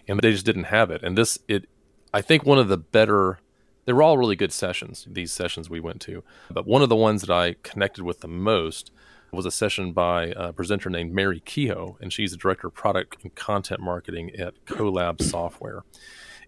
and 0.07 0.19
they 0.19 0.31
just 0.31 0.45
didn't 0.45 0.65
have 0.65 0.91
it 0.91 1.01
and 1.03 1.17
this 1.17 1.39
it 1.47 1.65
i 2.13 2.21
think 2.21 2.45
one 2.45 2.59
of 2.59 2.67
the 2.67 2.77
better 2.77 3.39
they 3.85 3.93
were 3.93 4.03
all 4.03 4.17
really 4.17 4.35
good 4.35 4.51
sessions 4.51 5.07
these 5.09 5.31
sessions 5.31 5.69
we 5.69 5.79
went 5.79 6.01
to 6.01 6.23
but 6.51 6.67
one 6.67 6.81
of 6.81 6.89
the 6.89 6.95
ones 6.95 7.21
that 7.21 7.31
i 7.31 7.55
connected 7.63 8.03
with 8.03 8.19
the 8.19 8.27
most 8.27 8.91
was 9.31 9.45
a 9.45 9.51
session 9.51 9.93
by 9.93 10.33
a 10.35 10.51
presenter 10.51 10.89
named 10.89 11.13
mary 11.13 11.39
kehoe 11.39 11.97
and 12.01 12.11
she's 12.11 12.31
the 12.31 12.37
director 12.37 12.67
of 12.67 12.73
product 12.73 13.17
and 13.23 13.35
content 13.35 13.79
marketing 13.79 14.31
at 14.35 14.65
collab 14.65 15.21
software 15.21 15.83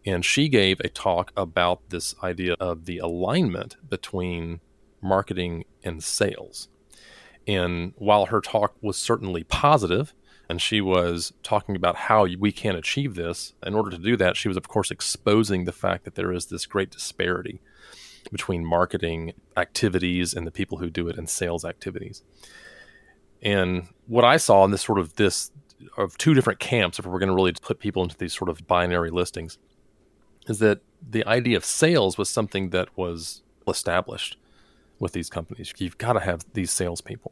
and 0.05 0.25
she 0.25 0.49
gave 0.49 0.79
a 0.79 0.89
talk 0.89 1.31
about 1.37 1.89
this 1.89 2.15
idea 2.23 2.53
of 2.59 2.85
the 2.85 2.97
alignment 2.97 3.77
between 3.87 4.59
marketing 5.01 5.65
and 5.83 6.03
sales. 6.03 6.67
And 7.47 7.93
while 7.97 8.27
her 8.27 8.41
talk 8.41 8.75
was 8.81 8.97
certainly 8.97 9.43
positive, 9.43 10.13
and 10.49 10.61
she 10.61 10.81
was 10.81 11.33
talking 11.43 11.75
about 11.75 11.95
how 11.95 12.27
we 12.39 12.51
can 12.51 12.75
achieve 12.75 13.15
this, 13.15 13.53
in 13.65 13.73
order 13.73 13.89
to 13.89 13.97
do 13.97 14.17
that, 14.17 14.35
she 14.35 14.47
was, 14.47 14.57
of 14.57 14.67
course, 14.67 14.91
exposing 14.91 15.65
the 15.65 15.71
fact 15.71 16.03
that 16.03 16.15
there 16.15 16.31
is 16.31 16.47
this 16.47 16.65
great 16.65 16.91
disparity 16.91 17.61
between 18.31 18.65
marketing 18.65 19.33
activities 19.57 20.33
and 20.33 20.45
the 20.45 20.51
people 20.51 20.77
who 20.79 20.89
do 20.89 21.07
it 21.07 21.17
and 21.17 21.29
sales 21.29 21.63
activities. 21.65 22.21
And 23.41 23.87
what 24.07 24.25
I 24.25 24.37
saw 24.37 24.63
in 24.65 24.71
this 24.71 24.83
sort 24.83 24.99
of 24.99 25.15
this 25.15 25.51
of 25.97 26.17
two 26.17 26.33
different 26.33 26.59
camps, 26.59 26.99
if 26.99 27.05
we're 27.05 27.17
going 27.17 27.29
to 27.29 27.35
really 27.35 27.53
put 27.53 27.79
people 27.79 28.03
into 28.03 28.17
these 28.17 28.33
sort 28.33 28.49
of 28.49 28.67
binary 28.67 29.09
listings, 29.09 29.57
is 30.47 30.59
that 30.59 30.81
the 31.07 31.25
idea 31.25 31.57
of 31.57 31.65
sales 31.65 32.17
was 32.17 32.29
something 32.29 32.69
that 32.69 32.95
was 32.97 33.41
established 33.67 34.37
with 34.99 35.13
these 35.13 35.29
companies. 35.29 35.73
You've 35.77 35.97
got 35.97 36.13
to 36.13 36.19
have 36.19 36.45
these 36.53 36.71
salespeople. 36.71 37.31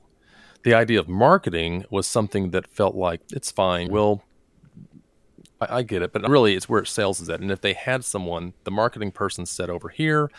The 0.64 0.74
idea 0.74 1.00
of 1.00 1.08
marketing 1.08 1.86
was 1.90 2.08
something 2.08 2.52
that 2.52 2.68
felt 2.68 2.96
like 2.96 3.22
it's 3.32 3.52
fine. 3.52 3.90
We'll 3.90 4.24
I, 5.62 5.78
I 5.78 5.82
get 5.84 6.02
it, 6.02 6.12
but 6.12 6.28
really 6.28 6.56
it's 6.56 6.68
where 6.68 6.84
sales 6.86 7.22
is 7.22 7.30
at. 7.30 7.40
And 7.40 7.52
if 7.52 7.62
they 7.62 7.74
had 7.74 8.04
someone, 8.04 8.54
the 8.64 8.72
marketing 8.72 9.12
person 9.12 9.46
said 9.46 9.70
over 9.70 9.90
here, 9.90 10.30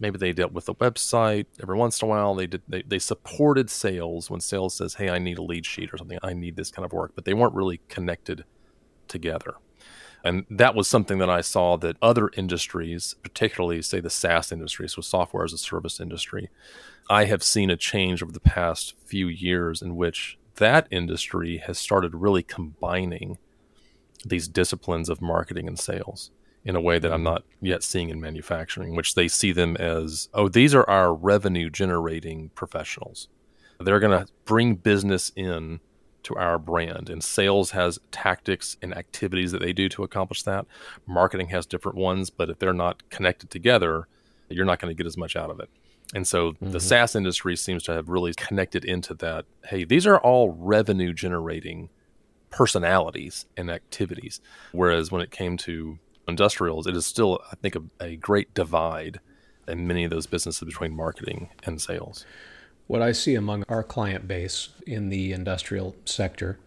maybe 0.00 0.18
they 0.18 0.32
dealt 0.32 0.52
with 0.52 0.64
the 0.64 0.74
website 0.74 1.46
every 1.62 1.76
once 1.76 2.00
in 2.00 2.06
a 2.06 2.08
while 2.08 2.34
they 2.34 2.46
did 2.46 2.62
they, 2.66 2.82
they 2.82 2.98
supported 2.98 3.70
sales 3.70 4.30
when 4.30 4.40
sales 4.40 4.74
says 4.74 4.94
hey 4.94 5.10
i 5.10 5.18
need 5.18 5.38
a 5.38 5.42
lead 5.42 5.64
sheet 5.64 5.92
or 5.92 5.98
something 5.98 6.18
i 6.22 6.32
need 6.32 6.56
this 6.56 6.70
kind 6.70 6.84
of 6.84 6.92
work 6.92 7.12
but 7.14 7.24
they 7.24 7.34
weren't 7.34 7.54
really 7.54 7.80
connected 7.88 8.44
together 9.06 9.54
and 10.24 10.44
that 10.50 10.74
was 10.74 10.88
something 10.88 11.18
that 11.18 11.30
i 11.30 11.40
saw 11.40 11.76
that 11.76 11.96
other 12.02 12.30
industries 12.36 13.14
particularly 13.22 13.82
say 13.82 14.00
the 14.00 14.10
saas 14.10 14.52
industry 14.52 14.88
so 14.88 15.00
software 15.00 15.44
as 15.44 15.52
a 15.52 15.58
service 15.58 16.00
industry 16.00 16.50
i 17.08 17.24
have 17.24 17.42
seen 17.42 17.70
a 17.70 17.76
change 17.76 18.22
over 18.22 18.32
the 18.32 18.40
past 18.40 18.94
few 19.04 19.28
years 19.28 19.82
in 19.82 19.96
which 19.96 20.38
that 20.56 20.86
industry 20.90 21.58
has 21.58 21.78
started 21.78 22.14
really 22.14 22.42
combining 22.42 23.38
these 24.24 24.48
disciplines 24.48 25.08
of 25.08 25.20
marketing 25.20 25.66
and 25.66 25.78
sales 25.78 26.30
in 26.64 26.76
a 26.76 26.80
way 26.80 26.98
that 26.98 27.12
I'm 27.12 27.18
mm-hmm. 27.18 27.24
not 27.24 27.44
yet 27.60 27.82
seeing 27.82 28.10
in 28.10 28.20
manufacturing, 28.20 28.94
which 28.94 29.14
they 29.14 29.28
see 29.28 29.52
them 29.52 29.76
as, 29.76 30.28
oh, 30.34 30.48
these 30.48 30.74
are 30.74 30.88
our 30.88 31.14
revenue 31.14 31.70
generating 31.70 32.50
professionals. 32.50 33.28
They're 33.78 34.00
going 34.00 34.26
to 34.26 34.30
bring 34.44 34.74
business 34.74 35.32
in 35.34 35.80
to 36.24 36.36
our 36.36 36.58
brand. 36.58 37.08
And 37.10 37.22
sales 37.22 37.70
has 37.72 37.98
tactics 38.10 38.76
and 38.82 38.96
activities 38.96 39.52
that 39.52 39.60
they 39.60 39.72
do 39.72 39.88
to 39.90 40.02
accomplish 40.02 40.42
that. 40.44 40.66
Marketing 41.06 41.48
has 41.48 41.66
different 41.66 41.96
ones, 41.98 42.30
but 42.30 42.50
if 42.50 42.58
they're 42.58 42.72
not 42.72 43.08
connected 43.10 43.50
together, 43.50 44.06
you're 44.48 44.64
not 44.64 44.80
going 44.80 44.94
to 44.94 44.96
get 44.96 45.06
as 45.06 45.16
much 45.16 45.36
out 45.36 45.50
of 45.50 45.60
it. 45.60 45.70
And 46.14 46.26
so 46.26 46.52
mm-hmm. 46.52 46.72
the 46.72 46.80
SaaS 46.80 47.14
industry 47.14 47.56
seems 47.56 47.82
to 47.84 47.92
have 47.92 48.08
really 48.08 48.34
connected 48.34 48.84
into 48.84 49.14
that. 49.14 49.44
Hey, 49.66 49.84
these 49.84 50.06
are 50.06 50.18
all 50.18 50.50
revenue 50.50 51.12
generating 51.12 51.88
personalities 52.50 53.46
and 53.56 53.70
activities. 53.70 54.40
Whereas 54.72 55.12
when 55.12 55.22
it 55.22 55.30
came 55.30 55.56
to 55.58 55.98
industrials, 56.26 56.86
it 56.86 56.96
is 56.96 57.06
still, 57.06 57.40
I 57.50 57.56
think, 57.56 57.76
a, 57.76 57.82
a 58.00 58.16
great 58.16 58.52
divide 58.54 59.20
in 59.68 59.86
many 59.86 60.04
of 60.04 60.10
those 60.10 60.26
businesses 60.26 60.66
between 60.66 60.94
marketing 60.94 61.50
and 61.64 61.80
sales. 61.80 62.26
What 62.86 63.02
I 63.02 63.12
see 63.12 63.34
among 63.34 63.64
our 63.68 63.82
client 63.82 64.26
base 64.26 64.70
in 64.86 65.08
the 65.08 65.32
industrial 65.32 65.94
sector 66.04 66.58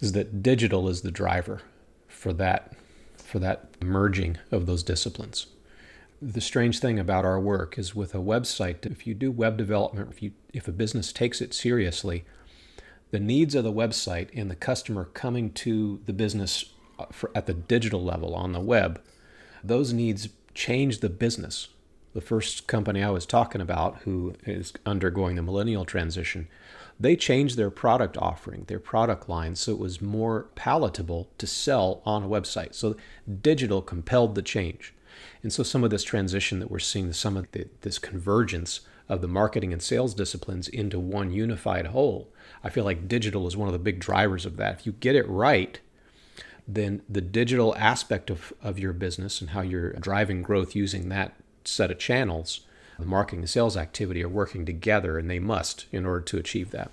is 0.00 0.12
that 0.12 0.42
digital 0.42 0.88
is 0.88 1.02
the 1.02 1.10
driver 1.10 1.62
for 2.06 2.32
that 2.34 2.74
for 3.16 3.38
that 3.40 3.82
merging 3.82 4.38
of 4.52 4.66
those 4.66 4.84
disciplines. 4.84 5.46
The 6.22 6.40
strange 6.40 6.78
thing 6.78 6.98
about 6.98 7.24
our 7.24 7.40
work 7.40 7.76
is 7.76 7.94
with 7.94 8.14
a 8.14 8.18
website, 8.18 8.86
if 8.86 9.06
you 9.06 9.14
do 9.14 9.30
web 9.30 9.56
development, 9.56 10.10
if 10.10 10.22
you 10.22 10.32
if 10.52 10.68
a 10.68 10.72
business 10.72 11.12
takes 11.12 11.40
it 11.40 11.52
seriously, 11.52 12.24
the 13.10 13.20
needs 13.20 13.54
of 13.54 13.64
the 13.64 13.72
website 13.72 14.28
and 14.34 14.50
the 14.50 14.56
customer 14.56 15.04
coming 15.06 15.52
to 15.52 16.00
the 16.06 16.12
business 16.12 16.72
uh, 16.98 17.06
for, 17.12 17.30
at 17.34 17.46
the 17.46 17.54
digital 17.54 18.02
level 18.02 18.34
on 18.34 18.52
the 18.52 18.60
web, 18.60 19.00
those 19.62 19.92
needs 19.92 20.28
change 20.54 21.00
the 21.00 21.10
business. 21.10 21.68
The 22.16 22.22
first 22.22 22.66
company 22.66 23.02
I 23.02 23.10
was 23.10 23.26
talking 23.26 23.60
about, 23.60 23.98
who 24.04 24.36
is 24.46 24.72
undergoing 24.86 25.36
the 25.36 25.42
millennial 25.42 25.84
transition, 25.84 26.48
they 26.98 27.14
changed 27.14 27.58
their 27.58 27.68
product 27.68 28.16
offering, 28.16 28.64
their 28.68 28.78
product 28.80 29.28
line, 29.28 29.54
so 29.54 29.72
it 29.72 29.78
was 29.78 30.00
more 30.00 30.46
palatable 30.54 31.28
to 31.36 31.46
sell 31.46 32.00
on 32.06 32.22
a 32.22 32.26
website. 32.26 32.74
So 32.74 32.96
digital 33.42 33.82
compelled 33.82 34.34
the 34.34 34.40
change. 34.40 34.94
And 35.42 35.52
so 35.52 35.62
some 35.62 35.84
of 35.84 35.90
this 35.90 36.02
transition 36.02 36.58
that 36.60 36.70
we're 36.70 36.78
seeing, 36.78 37.12
some 37.12 37.36
of 37.36 37.52
the, 37.52 37.68
this 37.82 37.98
convergence 37.98 38.80
of 39.10 39.20
the 39.20 39.28
marketing 39.28 39.74
and 39.74 39.82
sales 39.82 40.14
disciplines 40.14 40.68
into 40.68 40.98
one 40.98 41.32
unified 41.32 41.88
whole, 41.88 42.28
I 42.64 42.70
feel 42.70 42.84
like 42.84 43.08
digital 43.08 43.46
is 43.46 43.58
one 43.58 43.68
of 43.68 43.74
the 43.74 43.78
big 43.78 44.00
drivers 44.00 44.46
of 44.46 44.56
that. 44.56 44.80
If 44.80 44.86
you 44.86 44.92
get 44.92 45.16
it 45.16 45.28
right, 45.28 45.78
then 46.66 47.02
the 47.10 47.20
digital 47.20 47.76
aspect 47.76 48.30
of, 48.30 48.54
of 48.62 48.78
your 48.78 48.94
business 48.94 49.42
and 49.42 49.50
how 49.50 49.60
you're 49.60 49.92
driving 49.92 50.40
growth 50.40 50.74
using 50.74 51.10
that 51.10 51.34
set 51.68 51.90
of 51.90 51.98
channels, 51.98 52.60
the 52.98 53.06
marketing 53.06 53.40
and 53.40 53.50
sales 53.50 53.76
activity 53.76 54.22
are 54.22 54.28
working 54.28 54.64
together, 54.64 55.18
and 55.18 55.30
they 55.30 55.38
must 55.38 55.86
in 55.92 56.06
order 56.06 56.22
to 56.22 56.38
achieve 56.38 56.70
that. 56.70 56.90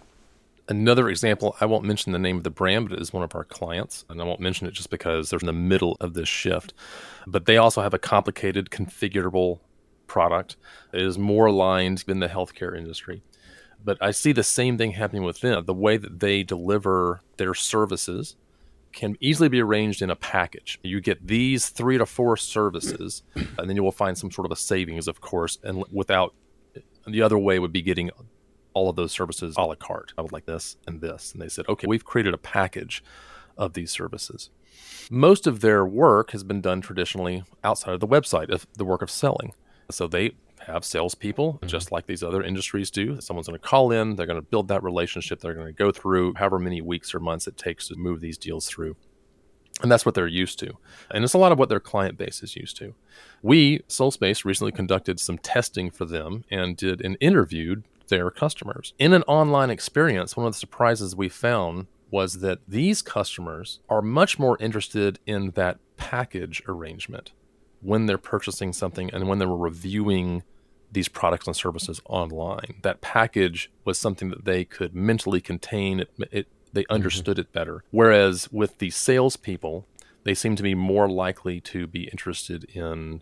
Another 0.69 1.09
example, 1.09 1.57
I 1.59 1.65
won't 1.65 1.83
mention 1.83 2.13
the 2.13 2.19
name 2.19 2.37
of 2.37 2.43
the 2.43 2.49
brand, 2.49 2.87
but 2.87 2.97
it 2.97 3.01
is 3.01 3.11
one 3.11 3.23
of 3.23 3.35
our 3.35 3.43
clients. 3.43 4.05
And 4.09 4.21
I 4.21 4.23
won't 4.23 4.39
mention 4.39 4.65
it 4.65 4.73
just 4.73 4.89
because 4.89 5.29
they're 5.29 5.39
in 5.39 5.45
the 5.45 5.53
middle 5.53 5.97
of 5.99 6.13
this 6.13 6.29
shift. 6.29 6.73
But 7.27 7.45
they 7.45 7.57
also 7.57 7.81
have 7.81 7.93
a 7.93 7.99
complicated, 7.99 8.69
configurable 8.69 9.59
product. 10.07 10.55
It 10.93 11.01
is 11.01 11.17
more 11.17 11.47
aligned 11.47 12.05
in 12.07 12.19
the 12.19 12.29
healthcare 12.29 12.77
industry. 12.77 13.23
But 13.83 13.97
I 13.99 14.11
see 14.11 14.31
the 14.31 14.43
same 14.43 14.77
thing 14.77 14.91
happening 14.91 15.23
with 15.23 15.41
them. 15.41 15.65
The 15.65 15.73
way 15.73 15.97
that 15.97 16.21
they 16.21 16.43
deliver 16.43 17.19
their 17.35 17.53
services 17.53 18.37
can 18.93 19.17
easily 19.19 19.49
be 19.49 19.61
arranged 19.61 20.01
in 20.01 20.09
a 20.09 20.15
package. 20.15 20.79
You 20.83 21.01
get 21.01 21.27
these 21.27 21.69
three 21.69 21.97
to 21.97 22.05
four 22.05 22.37
services, 22.37 23.23
and 23.35 23.69
then 23.69 23.75
you 23.75 23.83
will 23.83 23.91
find 23.91 24.17
some 24.17 24.31
sort 24.31 24.45
of 24.45 24.51
a 24.51 24.55
savings, 24.55 25.07
of 25.07 25.19
course. 25.19 25.57
And 25.63 25.83
without 25.91 26.33
the 27.05 27.21
other 27.21 27.37
way 27.37 27.59
would 27.59 27.73
be 27.73 27.81
getting 27.81 28.11
all 28.73 28.89
of 28.89 28.95
those 28.95 29.11
services 29.11 29.55
a 29.57 29.61
la 29.61 29.75
carte. 29.75 30.13
I 30.17 30.21
would 30.21 30.31
like 30.31 30.45
this 30.45 30.77
and 30.87 31.01
this. 31.01 31.31
And 31.31 31.41
they 31.41 31.49
said, 31.49 31.65
okay, 31.67 31.87
we've 31.87 32.05
created 32.05 32.33
a 32.33 32.39
package 32.39 33.03
of 33.57 33.73
these 33.73 33.91
services. 33.91 34.49
Most 35.11 35.45
of 35.45 35.59
their 35.61 35.85
work 35.85 36.31
has 36.31 36.43
been 36.43 36.61
done 36.61 36.81
traditionally 36.81 37.43
outside 37.63 37.93
of 37.93 37.99
the 37.99 38.07
website, 38.07 38.49
of 38.49 38.65
the 38.75 38.85
work 38.85 39.01
of 39.01 39.11
selling. 39.11 39.53
So 39.91 40.07
they 40.07 40.35
have 40.65 40.85
salespeople, 40.85 41.53
mm-hmm. 41.53 41.67
just 41.67 41.91
like 41.91 42.05
these 42.05 42.23
other 42.23 42.43
industries 42.43 42.91
do. 42.91 43.19
Someone's 43.21 43.47
going 43.47 43.59
to 43.59 43.67
call 43.67 43.91
in, 43.91 44.15
they're 44.15 44.25
going 44.25 44.41
to 44.41 44.47
build 44.47 44.67
that 44.69 44.83
relationship, 44.83 45.39
they're 45.39 45.53
going 45.53 45.67
to 45.67 45.73
go 45.73 45.91
through 45.91 46.33
however 46.35 46.59
many 46.59 46.81
weeks 46.81 47.13
or 47.13 47.19
months 47.19 47.47
it 47.47 47.57
takes 47.57 47.87
to 47.87 47.95
move 47.95 48.21
these 48.21 48.37
deals 48.37 48.67
through. 48.67 48.95
And 49.81 49.91
that's 49.91 50.05
what 50.05 50.13
they're 50.15 50.27
used 50.27 50.59
to. 50.59 50.77
And 51.09 51.23
it's 51.23 51.33
a 51.33 51.39
lot 51.39 51.51
of 51.51 51.57
what 51.57 51.69
their 51.69 51.79
client 51.79 52.17
base 52.17 52.43
is 52.43 52.55
used 52.55 52.77
to. 52.77 52.93
We, 53.41 53.79
Solspace, 53.89 54.45
recently 54.45 54.71
conducted 54.71 55.19
some 55.19 55.39
testing 55.39 55.89
for 55.89 56.05
them 56.05 56.45
and 56.51 56.77
did 56.77 57.03
and 57.03 57.17
interviewed 57.19 57.83
their 58.07 58.29
customers. 58.29 58.93
In 58.99 59.13
an 59.13 59.23
online 59.23 59.69
experience, 59.69 60.37
one 60.37 60.45
of 60.45 60.53
the 60.53 60.59
surprises 60.59 61.15
we 61.15 61.29
found 61.29 61.87
was 62.11 62.41
that 62.41 62.59
these 62.67 63.01
customers 63.01 63.79
are 63.89 64.01
much 64.01 64.37
more 64.37 64.55
interested 64.59 65.17
in 65.25 65.51
that 65.51 65.79
package 65.97 66.61
arrangement 66.67 67.31
when 67.81 68.05
they're 68.05 68.17
purchasing 68.17 68.71
something 68.71 69.09
and 69.11 69.27
when 69.27 69.39
they're 69.39 69.47
reviewing 69.47 70.43
these 70.93 71.09
products 71.09 71.47
and 71.47 71.55
services 71.55 72.01
online. 72.05 72.75
That 72.83 73.01
package 73.01 73.71
was 73.83 73.97
something 73.97 74.29
that 74.29 74.45
they 74.45 74.63
could 74.63 74.95
mentally 74.95 75.41
contain. 75.41 76.01
It, 76.01 76.11
it 76.31 76.47
they 76.71 76.83
mm-hmm. 76.83 76.93
understood 76.93 77.35
mm-hmm. 77.35 77.41
it 77.41 77.53
better. 77.53 77.83
Whereas 77.91 78.51
with 78.51 78.79
the 78.79 78.89
salespeople, 78.89 79.87
they 80.23 80.33
seem 80.33 80.55
to 80.55 80.63
be 80.63 80.75
more 80.75 81.09
likely 81.09 81.59
to 81.61 81.87
be 81.87 82.03
interested 82.03 82.65
in 82.65 83.21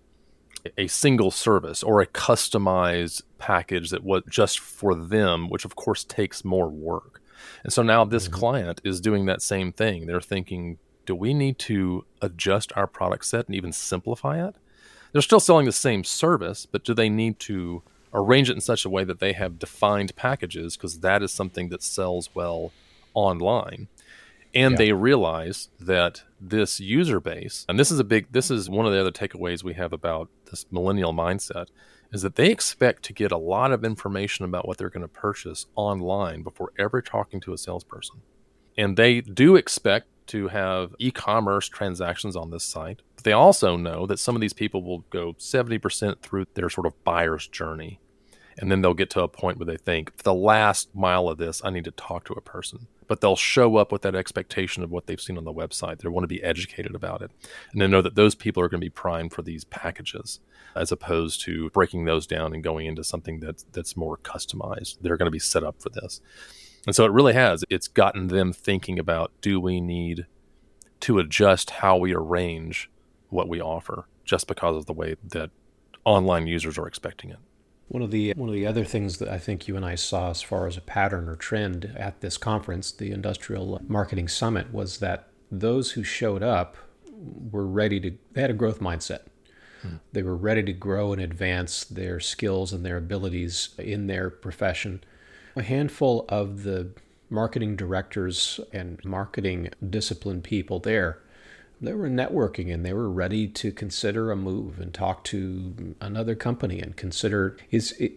a 0.77 0.87
single 0.87 1.31
service 1.31 1.81
or 1.81 2.01
a 2.01 2.07
customized 2.07 3.23
package 3.39 3.89
that 3.89 4.03
was 4.03 4.23
just 4.29 4.59
for 4.59 4.93
them, 4.93 5.49
which 5.49 5.65
of 5.65 5.75
course 5.75 6.03
takes 6.03 6.45
more 6.45 6.69
work. 6.69 7.21
And 7.63 7.73
so 7.73 7.81
now 7.81 8.05
this 8.05 8.25
mm-hmm. 8.25 8.35
client 8.35 8.81
is 8.83 9.01
doing 9.01 9.25
that 9.25 9.41
same 9.41 9.71
thing. 9.71 10.05
They're 10.05 10.21
thinking, 10.21 10.77
do 11.05 11.15
we 11.15 11.33
need 11.33 11.57
to 11.59 12.05
adjust 12.21 12.71
our 12.75 12.85
product 12.85 13.25
set 13.25 13.47
and 13.47 13.55
even 13.55 13.71
simplify 13.71 14.45
it? 14.47 14.55
They're 15.11 15.21
still 15.21 15.39
selling 15.39 15.65
the 15.65 15.71
same 15.71 16.03
service, 16.03 16.65
but 16.65 16.83
do 16.83 16.93
they 16.93 17.09
need 17.09 17.39
to 17.39 17.83
arrange 18.13 18.49
it 18.49 18.53
in 18.53 18.61
such 18.61 18.85
a 18.85 18.89
way 18.89 19.03
that 19.03 19.19
they 19.19 19.33
have 19.33 19.59
defined 19.59 20.15
packages 20.15 20.75
because 20.75 20.99
that 20.99 21.23
is 21.23 21.31
something 21.31 21.69
that 21.69 21.83
sells 21.83 22.29
well 22.33 22.71
online? 23.13 23.87
And 24.53 24.73
yeah. 24.73 24.77
they 24.77 24.91
realize 24.93 25.69
that 25.79 26.23
this 26.39 26.79
user 26.79 27.19
base, 27.19 27.65
and 27.69 27.79
this 27.79 27.91
is 27.91 27.99
a 27.99 28.03
big, 28.03 28.27
this 28.31 28.51
is 28.51 28.69
one 28.69 28.85
of 28.85 28.91
the 28.91 28.99
other 28.99 29.11
takeaways 29.11 29.63
we 29.63 29.75
have 29.75 29.93
about 29.93 30.29
this 30.49 30.65
millennial 30.71 31.13
mindset, 31.13 31.67
is 32.11 32.21
that 32.21 32.35
they 32.35 32.51
expect 32.51 33.03
to 33.03 33.13
get 33.13 33.31
a 33.31 33.37
lot 33.37 33.71
of 33.71 33.85
information 33.85 34.43
about 34.43 34.67
what 34.67 34.77
they're 34.77 34.89
going 34.89 35.01
to 35.01 35.07
purchase 35.07 35.67
online 35.75 36.43
before 36.43 36.73
ever 36.77 37.01
talking 37.01 37.39
to 37.41 37.53
a 37.53 37.57
salesperson. 37.57 38.21
And 38.77 38.97
they 38.97 39.21
do 39.21 39.55
expect 39.55 40.07
to 40.31 40.47
have 40.47 40.95
e 40.97 41.11
commerce 41.11 41.67
transactions 41.67 42.35
on 42.35 42.51
this 42.51 42.63
site. 42.63 43.01
But 43.15 43.25
they 43.25 43.33
also 43.33 43.75
know 43.75 44.07
that 44.07 44.19
some 44.19 44.35
of 44.35 44.41
these 44.41 44.53
people 44.53 44.81
will 44.81 44.99
go 45.09 45.33
70% 45.33 46.21
through 46.21 46.45
their 46.53 46.69
sort 46.69 46.87
of 46.87 47.03
buyer's 47.03 47.47
journey. 47.47 47.99
And 48.57 48.71
then 48.71 48.81
they'll 48.81 48.93
get 48.93 49.09
to 49.11 49.23
a 49.23 49.27
point 49.27 49.57
where 49.57 49.65
they 49.65 49.77
think, 49.77 50.23
the 50.23 50.33
last 50.33 50.93
mile 50.93 51.27
of 51.29 51.37
this, 51.37 51.61
I 51.63 51.69
need 51.69 51.85
to 51.85 51.91
talk 51.91 52.25
to 52.25 52.33
a 52.33 52.41
person. 52.41 52.87
But 53.07 53.19
they'll 53.19 53.35
show 53.35 53.75
up 53.77 53.91
with 53.91 54.03
that 54.03 54.15
expectation 54.15 54.83
of 54.83 54.91
what 54.91 55.07
they've 55.07 55.19
seen 55.19 55.37
on 55.37 55.43
the 55.43 55.53
website. 55.53 55.99
They 55.99 56.09
want 56.09 56.23
to 56.23 56.27
be 56.27 56.43
educated 56.43 56.95
about 56.95 57.21
it. 57.21 57.31
And 57.71 57.81
they 57.81 57.87
know 57.87 58.01
that 58.01 58.15
those 58.15 58.35
people 58.35 58.63
are 58.63 58.69
going 58.69 58.79
to 58.79 58.85
be 58.85 58.89
primed 58.89 59.33
for 59.33 59.41
these 59.41 59.65
packages 59.65 60.39
as 60.75 60.91
opposed 60.91 61.41
to 61.41 61.69
breaking 61.71 62.05
those 62.05 62.25
down 62.25 62.53
and 62.53 62.63
going 62.63 62.85
into 62.85 63.03
something 63.03 63.39
that's, 63.39 63.65
that's 63.71 63.97
more 63.97 64.17
customized. 64.17 64.97
They're 65.01 65.17
going 65.17 65.27
to 65.27 65.31
be 65.31 65.39
set 65.39 65.63
up 65.63 65.81
for 65.81 65.89
this. 65.89 66.21
And 66.85 66.95
so 66.95 67.05
it 67.05 67.11
really 67.11 67.33
has. 67.33 67.63
It's 67.69 67.87
gotten 67.87 68.27
them 68.27 68.53
thinking 68.53 68.97
about 68.97 69.31
do 69.41 69.59
we 69.59 69.79
need 69.79 70.25
to 71.01 71.19
adjust 71.19 71.71
how 71.71 71.97
we 71.97 72.13
arrange 72.13 72.89
what 73.29 73.47
we 73.47 73.61
offer 73.61 74.07
just 74.23 74.47
because 74.47 74.75
of 74.75 74.85
the 74.85 74.93
way 74.93 75.15
that 75.23 75.49
online 76.05 76.47
users 76.47 76.77
are 76.77 76.87
expecting 76.87 77.29
it. 77.29 77.37
One 77.87 78.01
of 78.01 78.11
the 78.11 78.33
one 78.37 78.47
of 78.47 78.55
the 78.55 78.65
other 78.65 78.85
things 78.85 79.17
that 79.17 79.27
I 79.27 79.37
think 79.37 79.67
you 79.67 79.75
and 79.75 79.85
I 79.85 79.95
saw 79.95 80.29
as 80.29 80.41
far 80.41 80.65
as 80.65 80.77
a 80.77 80.81
pattern 80.81 81.27
or 81.27 81.35
trend 81.35 81.93
at 81.97 82.21
this 82.21 82.37
conference, 82.37 82.91
the 82.91 83.11
Industrial 83.11 83.81
Marketing 83.87 84.29
Summit, 84.29 84.73
was 84.73 84.99
that 84.99 85.27
those 85.51 85.91
who 85.91 86.03
showed 86.03 86.41
up 86.41 86.77
were 87.51 87.67
ready 87.67 87.99
to, 87.99 88.11
they 88.31 88.41
had 88.41 88.49
a 88.49 88.53
growth 88.53 88.79
mindset. 88.79 89.23
Hmm. 89.81 89.95
They 90.13 90.23
were 90.23 90.37
ready 90.37 90.63
to 90.63 90.73
grow 90.73 91.11
and 91.11 91.21
advance 91.21 91.83
their 91.83 92.21
skills 92.21 92.71
and 92.71 92.85
their 92.85 92.97
abilities 92.97 93.75
in 93.77 94.07
their 94.07 94.29
profession. 94.29 95.03
A 95.55 95.63
handful 95.63 96.25
of 96.29 96.63
the 96.63 96.91
marketing 97.29 97.75
directors 97.75 98.59
and 98.73 99.03
marketing 99.03 99.69
discipline 99.89 100.41
people 100.41 100.79
there 100.79 101.19
they 101.81 101.93
were 101.93 102.09
networking 102.09 102.71
and 102.71 102.85
they 102.85 102.93
were 102.93 103.09
ready 103.09 103.47
to 103.47 103.71
consider 103.71 104.31
a 104.31 104.35
move 104.35 104.79
and 104.79 104.93
talk 104.93 105.23
to 105.23 105.95
another 105.99 106.35
company 106.35 106.79
and 106.79 106.95
consider 106.95 107.57
is 107.71 107.93
it, 107.93 108.13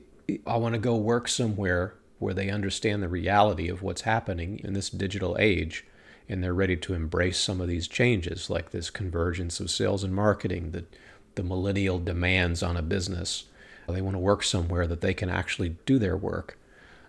I 0.47 0.57
want 0.57 0.75
to 0.75 0.81
go 0.81 0.97
work 0.97 1.29
somewhere 1.29 1.95
where 2.19 2.35
they 2.35 2.51
understand 2.51 3.03
the 3.03 3.09
reality 3.09 3.69
of 3.69 3.83
what's 3.83 4.03
happening 4.03 4.61
in 4.63 4.75
this 4.75 4.91
digital 4.91 5.37
age 5.39 5.87
and 6.29 6.43
they're 6.43 6.55
ready 6.55 6.77
to 6.77 6.95
embrace 6.95 7.39
some 7.39 7.61
of 7.61 7.69
these 7.69 7.89
changes 7.89 8.51
like 8.51 8.71
this 8.71 8.91
convergence 8.91 9.61
of 9.61 9.71
sales 9.71 10.05
and 10.05 10.15
marketing 10.15 10.73
the 10.73 10.85
the 11.35 11.43
millennial 11.43 11.99
demands 11.99 12.63
on 12.63 12.77
a 12.77 12.83
business. 12.83 13.47
They 13.89 14.01
want 14.01 14.15
to 14.15 14.21
work 14.21 14.45
somewhere 14.45 14.87
that 14.87 15.01
they 15.01 15.15
can 15.15 15.29
actually 15.29 15.77
do 15.85 15.99
their 15.99 16.17
work 16.17 16.57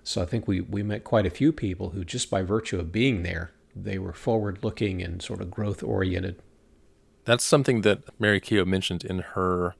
so 0.05 0.21
I 0.21 0.25
think 0.25 0.47
we 0.47 0.61
we 0.61 0.83
met 0.83 1.03
quite 1.03 1.25
a 1.25 1.29
few 1.29 1.51
people 1.51 1.89
who 1.89 2.05
just 2.05 2.29
by 2.29 2.41
virtue 2.41 2.79
of 2.79 2.91
being 2.91 3.23
there 3.23 3.51
they 3.75 3.99
were 3.99 4.13
forward 4.13 4.59
looking 4.63 5.01
and 5.01 5.21
sort 5.21 5.41
of 5.41 5.51
growth 5.51 5.83
oriented 5.83 6.41
that's 7.25 7.43
something 7.43 7.81
that 7.81 8.03
Mary 8.19 8.39
Keogh 8.39 8.65
mentioned 8.65 9.03
in 9.03 9.19
her, 9.19 9.75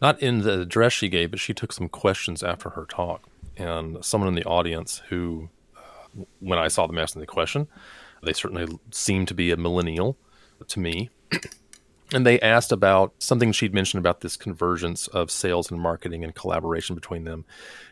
not 0.00 0.20
in 0.20 0.40
the 0.40 0.62
address 0.62 0.94
she 0.94 1.08
gave, 1.08 1.30
but 1.30 1.38
she 1.40 1.54
took 1.54 1.72
some 1.72 1.88
questions 1.88 2.42
after 2.42 2.70
her 2.70 2.86
talk. 2.86 3.28
And 3.58 4.02
someone 4.02 4.28
in 4.28 4.34
the 4.34 4.44
audience 4.44 5.02
who, 5.10 5.50
uh, 5.76 6.22
when 6.40 6.58
I 6.58 6.68
saw 6.68 6.86
them 6.86 6.98
asking 6.98 7.20
the 7.20 7.26
question, 7.26 7.68
they 8.22 8.32
certainly 8.32 8.66
seemed 8.90 9.28
to 9.28 9.34
be 9.34 9.50
a 9.50 9.56
millennial 9.56 10.16
to 10.66 10.80
me. 10.80 11.10
and 12.14 12.26
they 12.26 12.40
asked 12.40 12.72
about 12.72 13.12
something 13.18 13.52
she'd 13.52 13.74
mentioned 13.74 13.98
about 13.98 14.22
this 14.22 14.38
convergence 14.38 15.08
of 15.08 15.30
sales 15.30 15.70
and 15.70 15.78
marketing 15.78 16.24
and 16.24 16.34
collaboration 16.34 16.94
between 16.94 17.24
them. 17.24 17.44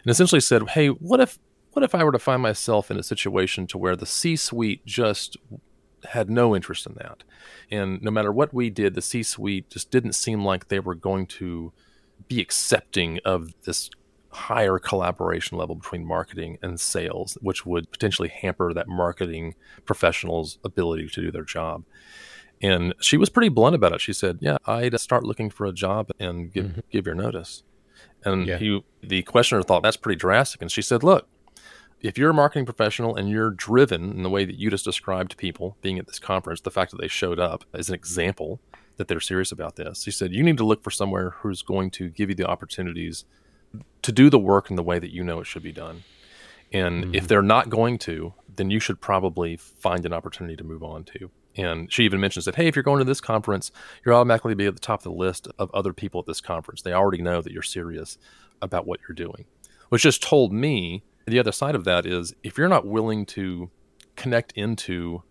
And 0.05 0.11
essentially 0.11 0.40
said, 0.40 0.71
Hey, 0.71 0.88
what 0.88 1.21
if 1.21 1.38
what 1.73 1.85
if 1.85 1.95
I 1.95 2.05
were 2.05 2.12
to 2.12 2.19
find 2.19 2.43
myself 2.43 2.91
in 2.91 2.99
a 2.99 3.03
situation 3.03 3.67
to 3.69 3.79
where 3.79 3.97
the 3.97 4.07
C 4.07 4.37
suite 4.37 4.85
just 4.85 5.37
had 6.05 6.31
no 6.31 6.55
interest 6.55 6.87
in 6.87 6.95
that. 6.95 7.23
And 7.71 8.03
no 8.03 8.11
matter 8.11 8.33
what 8.33 8.53
we 8.53 8.71
did, 8.71 8.95
the 8.95 9.03
C 9.03 9.23
suite 9.23 9.71
just 9.71 9.91
didn't 9.91 10.15
seem 10.15 10.45
like 10.45 10.69
they 10.69 10.81
were 10.81 10.95
going 10.95 11.27
to 11.27 11.73
be 12.29 12.41
accepting 12.41 13.19
of 13.25 13.55
this 13.65 13.91
higher 14.33 14.79
collaboration 14.79 15.59
level 15.59 15.75
between 15.75 16.05
marketing 16.05 16.59
and 16.62 16.81
sales, 16.81 17.37
which 17.41 17.67
would 17.67 17.91
potentially 17.91 18.29
hamper 18.29 18.73
that 18.73 18.89
marketing 18.89 19.55
professional's 19.85 20.59
ability 20.65 21.09
to 21.09 21.21
do 21.21 21.31
their 21.31 21.45
job. 21.45 21.85
And 22.62 22.95
she 23.00 23.17
was 23.17 23.31
pretty 23.31 23.49
blunt 23.49 23.75
about 23.75 23.93
it. 23.95 24.00
She 24.00 24.12
said, 24.12 24.39
"Yeah, 24.41 24.59
I'd 24.67 24.99
start 25.00 25.25
looking 25.25 25.49
for 25.49 25.65
a 25.65 25.73
job 25.73 26.11
and 26.21 26.53
give 26.53 26.67
mm-hmm. 26.67 26.81
give 26.91 27.07
your 27.07 27.15
notice." 27.15 27.62
And 28.23 28.47
yeah. 28.47 28.59
he, 28.59 28.85
the 29.03 29.23
questioner 29.23 29.62
thought 29.62 29.83
that's 29.83 29.97
pretty 29.97 30.19
drastic. 30.19 30.61
And 30.61 30.71
she 30.71 30.83
said, 30.83 31.03
"Look, 31.03 31.27
if 32.00 32.16
you're 32.16 32.30
a 32.30 32.35
marketing 32.35 32.64
professional 32.64 33.14
and 33.14 33.28
you're 33.28 33.50
driven 33.50 34.11
in 34.11 34.23
the 34.23 34.30
way 34.30 34.45
that 34.45 34.57
you 34.57 34.71
just 34.71 34.85
described 34.85 35.37
people 35.37 35.76
being 35.83 35.99
at 35.99 36.07
this 36.07 36.19
conference, 36.19 36.61
the 36.61 36.71
fact 36.71 36.90
that 36.90 37.00
they 37.00 37.09
showed 37.09 37.38
up 37.38 37.64
is 37.75 37.88
an 37.88 37.95
example 37.95 38.61
that 38.97 39.09
they're 39.09 39.21
serious 39.21 39.52
about 39.52 39.76
this. 39.76 40.04
He 40.04 40.11
said, 40.11 40.33
you 40.33 40.42
need 40.42 40.59
to 40.59 40.64
look 40.64 40.83
for 40.83 40.90
somewhere 40.90 41.30
who's 41.30 41.62
going 41.62 41.90
to 41.92 42.09
give 42.09 42.28
you 42.28 42.35
the 42.35 42.47
opportunities 42.47 43.25
to 44.02 44.12
do 44.12 44.30
the 44.30 44.38
work 44.38 44.71
in 44.71 44.76
the 44.76 44.83
way 44.83 44.99
that 44.99 45.12
you 45.12 45.23
know 45.23 45.40
it 45.40 45.47
should 45.47 45.62
be 45.62 45.73
done. 45.73 46.02
And 46.73 47.04
mm-hmm. 47.04 47.14
if 47.14 47.28
they're 47.28 47.42
not 47.42 47.69
going 47.69 47.99
to, 47.99 48.35
then 48.57 48.71
you 48.71 48.80
should 48.80 49.00
probably 49.00 49.57
find 49.57 50.04
an 50.04 50.12
opportunity 50.12 50.57
to 50.57 50.64
move 50.64 50.83
on 50.83 51.04
to. 51.04 51.30
And 51.57 51.92
she 51.92 52.04
even 52.04 52.21
mentions 52.21 52.45
that, 52.45 52.54
hey, 52.54 52.69
if 52.69 52.76
you're 52.76 52.83
going 52.83 52.99
to 52.99 53.04
this 53.04 53.21
conference, 53.21 53.73
you're 54.04 54.14
automatically 54.14 54.54
be 54.54 54.66
at 54.66 54.75
the 54.75 54.80
top 54.80 55.00
of 55.00 55.04
the 55.04 55.11
list 55.11 55.49
of 55.59 55.71
other 55.75 55.92
people 55.92 56.21
at 56.21 56.26
this 56.26 56.40
conference. 56.40 56.83
They 56.83 56.92
already 56.92 57.23
know 57.23 57.42
that 57.42 57.52
you're 57.52 57.62
serious 57.62 58.19
about 58.62 58.87
what 58.87 59.00
you're 59.00 59.14
doing, 59.14 59.47
which 59.88 60.02
just 60.02 60.23
told 60.23 60.52
me 60.52 61.02
the 61.31 61.39
other 61.39 61.53
side 61.53 61.75
of 61.75 61.85
that 61.85 62.07
is 62.07 62.35
if 62.43 62.59
you're 62.59 62.69
not 62.69 62.87
willing 62.87 63.27
to 63.27 63.71
connect 64.17 64.53
into 64.53 65.23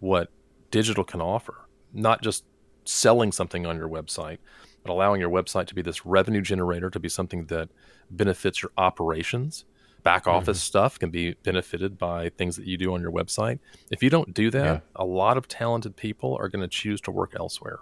what 0.00 0.30
digital 0.70 1.04
can 1.04 1.20
offer, 1.20 1.66
not 1.92 2.22
just 2.22 2.44
selling 2.84 3.32
something 3.32 3.64
on 3.66 3.76
your 3.76 3.88
website, 3.88 4.38
but 4.82 4.92
allowing 4.92 5.20
your 5.20 5.30
website 5.30 5.66
to 5.66 5.74
be 5.74 5.82
this 5.82 6.04
revenue 6.04 6.40
generator, 6.40 6.90
to 6.90 6.98
be 6.98 7.08
something 7.08 7.46
that 7.46 7.68
benefits 8.10 8.62
your 8.62 8.72
operations. 8.76 9.64
Back 10.02 10.22
mm-hmm. 10.22 10.36
office 10.36 10.58
mm-hmm. 10.58 10.66
stuff 10.66 10.98
can 10.98 11.10
be 11.10 11.34
benefited 11.44 11.98
by 11.98 12.30
things 12.30 12.56
that 12.56 12.66
you 12.66 12.76
do 12.76 12.92
on 12.92 13.00
your 13.00 13.12
website. 13.12 13.60
If 13.90 14.02
you 14.02 14.10
don't 14.10 14.34
do 14.34 14.50
that, 14.50 14.64
yeah. 14.64 14.80
a 14.96 15.04
lot 15.04 15.36
of 15.36 15.46
talented 15.46 15.96
people 15.96 16.36
are 16.40 16.48
going 16.48 16.62
to 16.62 16.68
choose 16.68 17.00
to 17.02 17.12
work 17.12 17.34
elsewhere. 17.38 17.80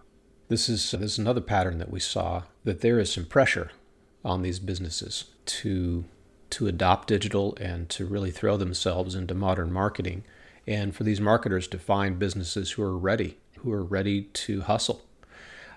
This 0.48 0.68
is 0.68 0.90
this 0.90 1.12
is 1.12 1.18
another 1.18 1.40
pattern 1.40 1.78
that 1.78 1.90
we 1.90 2.00
saw 2.00 2.42
that 2.64 2.80
there 2.80 2.98
is 2.98 3.12
some 3.12 3.24
pressure 3.24 3.70
on 4.24 4.42
these 4.42 4.58
businesses 4.58 5.26
to 5.46 6.04
to 6.50 6.66
adopt 6.66 7.08
digital 7.08 7.56
and 7.60 7.88
to 7.90 8.04
really 8.04 8.30
throw 8.30 8.56
themselves 8.56 9.14
into 9.14 9.34
modern 9.34 9.72
marketing, 9.72 10.24
and 10.66 10.94
for 10.94 11.04
these 11.04 11.20
marketers 11.20 11.66
to 11.68 11.78
find 11.78 12.18
businesses 12.18 12.72
who 12.72 12.82
are 12.82 12.96
ready, 12.98 13.38
who 13.58 13.72
are 13.72 13.84
ready 13.84 14.22
to 14.32 14.62
hustle. 14.62 15.02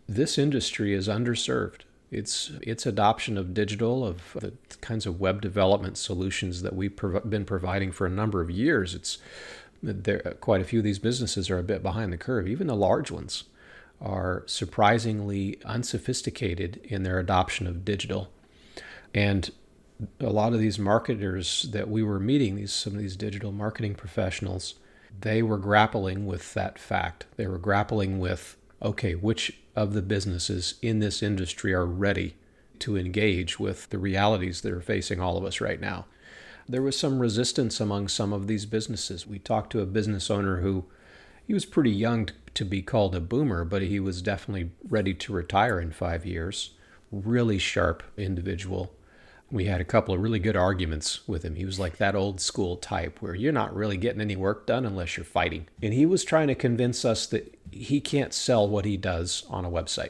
This 0.07 0.37
industry 0.37 0.93
is 0.93 1.07
underserved. 1.07 1.81
Its 2.11 2.51
its 2.61 2.85
adoption 2.85 3.37
of 3.37 3.55
digital, 3.55 4.05
of 4.05 4.37
the 4.39 4.53
kinds 4.81 5.07
of 5.07 5.19
web 5.19 5.41
development 5.41 5.97
solutions 5.97 6.61
that 6.61 6.75
we've 6.75 6.95
prov- 6.95 7.27
been 7.27 7.45
providing 7.45 7.91
for 7.91 8.05
a 8.05 8.09
number 8.11 8.39
of 8.41 8.51
years, 8.51 8.93
it's 8.93 9.17
there. 9.81 10.19
Quite 10.39 10.61
a 10.61 10.65
few 10.65 10.79
of 10.79 10.85
these 10.85 10.99
businesses 10.99 11.49
are 11.49 11.57
a 11.57 11.63
bit 11.63 11.81
behind 11.81 12.13
the 12.13 12.17
curve. 12.17 12.47
Even 12.47 12.67
the 12.67 12.75
large 12.75 13.09
ones 13.09 13.45
are 13.99 14.43
surprisingly 14.45 15.57
unsophisticated 15.65 16.79
in 16.83 17.03
their 17.03 17.17
adoption 17.17 17.65
of 17.65 17.83
digital, 17.83 18.29
and 19.15 19.49
a 20.19 20.29
lot 20.29 20.53
of 20.53 20.59
these 20.59 20.79
marketers 20.79 21.63
that 21.71 21.89
we 21.89 22.03
were 22.03 22.19
meeting, 22.19 22.55
these 22.55 22.73
some 22.73 22.93
of 22.93 22.99
these 22.99 23.15
digital 23.15 23.51
marketing 23.51 23.95
professionals, 23.95 24.75
they 25.19 25.41
were 25.43 25.57
grappling 25.57 26.25
with 26.25 26.53
that 26.53 26.79
fact. 26.79 27.25
They 27.37 27.47
were 27.47 27.57
grappling 27.57 28.19
with, 28.19 28.57
okay, 28.81 29.13
which 29.15 29.59
of 29.75 29.93
the 29.93 30.01
businesses 30.01 30.75
in 30.81 30.99
this 30.99 31.21
industry 31.21 31.73
are 31.73 31.85
ready 31.85 32.35
to 32.79 32.97
engage 32.97 33.59
with 33.59 33.89
the 33.89 33.97
realities 33.97 34.61
that 34.61 34.73
are 34.73 34.81
facing 34.81 35.19
all 35.19 35.37
of 35.37 35.45
us 35.45 35.61
right 35.61 35.79
now. 35.79 36.05
There 36.67 36.81
was 36.81 36.97
some 36.97 37.19
resistance 37.19 37.79
among 37.79 38.07
some 38.07 38.33
of 38.33 38.47
these 38.47 38.65
businesses. 38.65 39.27
We 39.27 39.39
talked 39.39 39.71
to 39.71 39.81
a 39.81 39.85
business 39.85 40.31
owner 40.31 40.61
who 40.61 40.85
he 41.45 41.53
was 41.53 41.65
pretty 41.65 41.91
young 41.91 42.29
to 42.53 42.65
be 42.65 42.81
called 42.81 43.15
a 43.15 43.19
boomer, 43.19 43.65
but 43.65 43.81
he 43.81 43.99
was 43.99 44.21
definitely 44.21 44.71
ready 44.87 45.13
to 45.13 45.33
retire 45.33 45.79
in 45.79 45.91
5 45.91 46.25
years. 46.25 46.71
Really 47.11 47.57
sharp 47.57 48.01
individual 48.17 48.93
we 49.53 49.65
had 49.65 49.79
a 49.79 49.85
couple 49.85 50.15
of 50.15 50.19
really 50.19 50.39
good 50.39 50.55
arguments 50.55 51.27
with 51.27 51.43
him. 51.43 51.53
He 51.53 51.63
was 51.63 51.79
like 51.79 51.97
that 51.97 52.15
old 52.15 52.41
school 52.41 52.75
type 52.75 53.21
where 53.21 53.35
you're 53.35 53.51
not 53.51 53.75
really 53.75 53.97
getting 53.97 54.19
any 54.19 54.35
work 54.35 54.65
done 54.65 54.83
unless 54.83 55.15
you're 55.15 55.23
fighting. 55.23 55.67
And 55.79 55.93
he 55.93 56.07
was 56.07 56.23
trying 56.23 56.47
to 56.47 56.55
convince 56.55 57.05
us 57.05 57.27
that 57.27 57.55
he 57.69 58.01
can't 58.01 58.33
sell 58.33 58.67
what 58.67 58.85
he 58.85 58.97
does 58.97 59.43
on 59.51 59.63
a 59.63 59.69
website. 59.69 60.09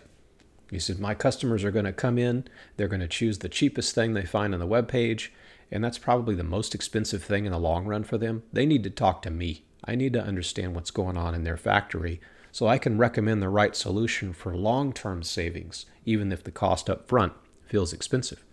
He 0.72 0.80
said, 0.80 0.98
My 0.98 1.14
customers 1.14 1.66
are 1.66 1.72
going 1.72 1.84
to 1.84 1.92
come 1.92 2.18
in, 2.18 2.46
they're 2.78 2.88
going 2.88 3.02
to 3.02 3.08
choose 3.08 3.40
the 3.40 3.50
cheapest 3.50 3.94
thing 3.94 4.14
they 4.14 4.24
find 4.24 4.54
on 4.54 4.62
the 4.62 4.66
web 4.66 4.88
page, 4.88 5.34
and 5.70 5.84
that's 5.84 5.98
probably 5.98 6.36
the 6.36 6.46
most 6.46 6.74
expensive 6.74 7.22
thing 7.22 7.46
in 7.46 7.52
the 7.52 7.60
long 7.60 7.86
run 7.86 8.06
for 8.06 8.18
them. 8.18 8.44
They 8.54 8.66
need 8.66 8.86
to 8.86 8.90
talk 8.90 9.22
to 9.24 9.30
me. 9.30 9.66
I 9.84 9.96
need 9.96 10.14
to 10.14 10.24
understand 10.24 10.74
what's 10.74 10.90
going 10.90 11.18
on 11.18 11.36
in 11.36 11.44
their 11.44 11.58
factory 11.58 12.22
so 12.54 12.68
I 12.68 12.78
can 12.78 12.98
recommend 12.98 13.42
the 13.42 13.50
right 13.50 13.76
solution 13.76 14.32
for 14.32 14.56
long 14.56 14.94
term 14.94 15.22
savings, 15.22 15.86
even 16.06 16.32
if 16.32 16.46
the 16.46 16.52
cost 16.52 16.90
up 16.90 17.10
front 17.10 17.34
feels 17.66 17.92
expensive. 17.92 18.46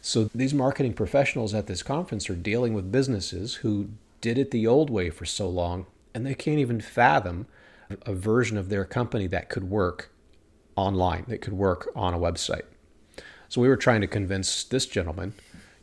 So 0.00 0.30
these 0.34 0.54
marketing 0.54 0.94
professionals 0.94 1.54
at 1.54 1.66
this 1.66 1.82
conference 1.82 2.30
are 2.30 2.36
dealing 2.36 2.74
with 2.74 2.92
businesses 2.92 3.56
who 3.56 3.88
did 4.20 4.38
it 4.38 4.50
the 4.50 4.66
old 4.66 4.90
way 4.90 5.10
for 5.10 5.24
so 5.24 5.48
long, 5.48 5.86
and 6.14 6.24
they 6.26 6.34
can't 6.34 6.58
even 6.58 6.80
fathom 6.80 7.46
a 8.02 8.14
version 8.14 8.56
of 8.56 8.68
their 8.68 8.84
company 8.84 9.26
that 9.28 9.48
could 9.48 9.70
work 9.70 10.10
online, 10.74 11.24
that 11.28 11.40
could 11.40 11.52
work 11.52 11.90
on 11.94 12.14
a 12.14 12.18
website. 12.18 12.64
So 13.48 13.60
we 13.60 13.68
were 13.68 13.76
trying 13.76 14.00
to 14.00 14.06
convince 14.06 14.64
this 14.64 14.86
gentleman 14.86 15.34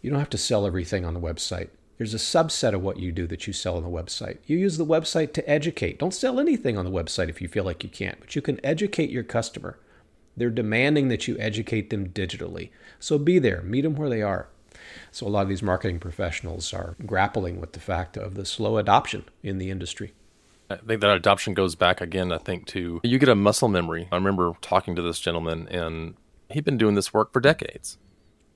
you 0.01 0.09
don't 0.09 0.19
have 0.19 0.29
to 0.31 0.37
sell 0.37 0.67
everything 0.67 1.05
on 1.05 1.13
the 1.13 1.19
website. 1.19 1.69
There's 1.97 2.13
a 2.13 2.17
subset 2.17 2.73
of 2.73 2.81
what 2.81 2.99
you 2.99 3.13
do 3.13 3.25
that 3.27 3.47
you 3.47 3.53
sell 3.53 3.77
on 3.77 3.83
the 3.83 3.89
website. 3.89 4.39
You 4.45 4.57
use 4.57 4.77
the 4.77 4.85
website 4.85 5.31
to 5.33 5.49
educate. 5.49 5.97
Don't 5.97 6.13
sell 6.13 6.41
anything 6.41 6.77
on 6.77 6.83
the 6.83 6.91
website 6.91 7.29
if 7.29 7.41
you 7.41 7.47
feel 7.47 7.63
like 7.63 7.83
you 7.83 7.89
can't, 7.89 8.19
but 8.19 8.35
you 8.35 8.41
can 8.41 8.59
educate 8.65 9.09
your 9.09 9.23
customer. 9.23 9.77
They're 10.35 10.49
demanding 10.49 11.09
that 11.09 11.27
you 11.27 11.37
educate 11.39 11.89
them 11.89 12.09
digitally. 12.09 12.69
So 12.99 13.17
be 13.17 13.39
there, 13.39 13.61
meet 13.61 13.81
them 13.81 13.95
where 13.95 14.09
they 14.09 14.21
are. 14.21 14.47
So 15.11 15.27
a 15.27 15.29
lot 15.29 15.43
of 15.43 15.49
these 15.49 15.61
marketing 15.61 15.99
professionals 15.99 16.73
are 16.73 16.95
grappling 17.05 17.61
with 17.61 17.73
the 17.73 17.79
fact 17.79 18.17
of 18.17 18.33
the 18.33 18.45
slow 18.45 18.77
adoption 18.77 19.25
in 19.43 19.57
the 19.57 19.69
industry. 19.69 20.13
I 20.69 20.77
think 20.77 21.01
that 21.01 21.15
adoption 21.15 21.53
goes 21.53 21.75
back 21.75 22.01
again, 22.01 22.31
I 22.31 22.39
think, 22.39 22.65
to 22.67 22.99
you 23.03 23.19
get 23.19 23.29
a 23.29 23.35
muscle 23.35 23.67
memory. 23.67 24.07
I 24.11 24.15
remember 24.15 24.53
talking 24.61 24.95
to 24.95 25.01
this 25.01 25.19
gentleman, 25.19 25.67
and 25.67 26.15
he'd 26.49 26.65
been 26.65 26.77
doing 26.77 26.95
this 26.95 27.13
work 27.13 27.31
for 27.31 27.39
decades. 27.39 27.97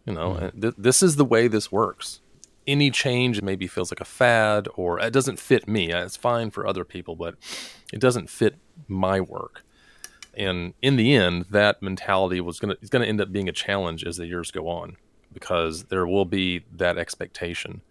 You 0.06 0.14
know, 0.14 0.32
mm-hmm. 0.32 0.62
th- 0.62 0.74
this 0.78 1.04
is 1.04 1.18
the 1.18 1.26
way 1.26 1.48
this 1.48 1.72
works. 1.72 2.22
any 2.68 2.92
change 2.92 3.42
maybe 3.42 3.66
feels 3.66 3.92
like 3.92 4.02
a 4.02 4.06
fad 4.06 4.68
or 4.76 5.00
it 5.00 5.14
doesn't 5.14 5.40
fit 5.40 5.68
me. 5.68 5.92
It's 5.92 6.18
fine 6.18 6.52
for 6.52 6.68
other 6.68 6.84
people, 6.84 7.16
but 7.16 7.36
it 7.94 8.00
doesn't 8.00 8.30
fit 8.30 8.56
my 8.88 9.22
work. 9.22 9.64
And 10.38 10.76
in 10.84 10.96
the 10.98 11.16
end, 11.16 11.48
that 11.50 11.82
mentality 11.82 12.40
was 12.40 12.60
going 12.60 12.76
to 12.76 12.82
is 12.82 12.90
going 12.90 13.02
to 13.02 13.10
end 13.10 13.20
up 13.20 13.32
being 13.32 13.50
a 13.50 13.52
challenge 13.52 14.04
as 14.06 14.18
the 14.18 14.28
years 14.28 14.52
go 14.52 14.70
on 14.70 14.96
because 15.34 15.86
there 15.86 16.08
will 16.08 16.26
be 16.26 16.64
that 16.72 16.98
expectation 16.98 17.82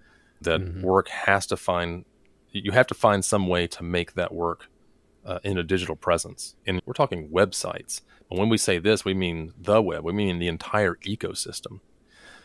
that 0.40 0.60
mm-hmm. 0.60 0.82
work 0.82 1.08
has 1.08 1.46
to 1.46 1.56
find 1.56 2.04
you 2.52 2.72
have 2.72 2.86
to 2.86 2.94
find 2.94 3.24
some 3.24 3.48
way 3.48 3.66
to 3.66 3.82
make 3.82 4.14
that 4.14 4.32
work 4.32 4.68
uh, 5.24 5.40
in 5.42 5.58
a 5.58 5.64
digital 5.64 5.96
presence. 5.96 6.54
And 6.66 6.80
we're 6.86 6.94
talking 6.94 7.28
websites. 7.28 8.02
But 8.30 8.38
when 8.38 8.48
we 8.48 8.56
say 8.56 8.78
this, 8.78 9.04
we 9.04 9.12
mean 9.12 9.52
the 9.58 9.82
web. 9.82 10.04
We 10.04 10.12
mean 10.12 10.38
the 10.38 10.48
entire 10.48 10.94
ecosystem. 11.04 11.80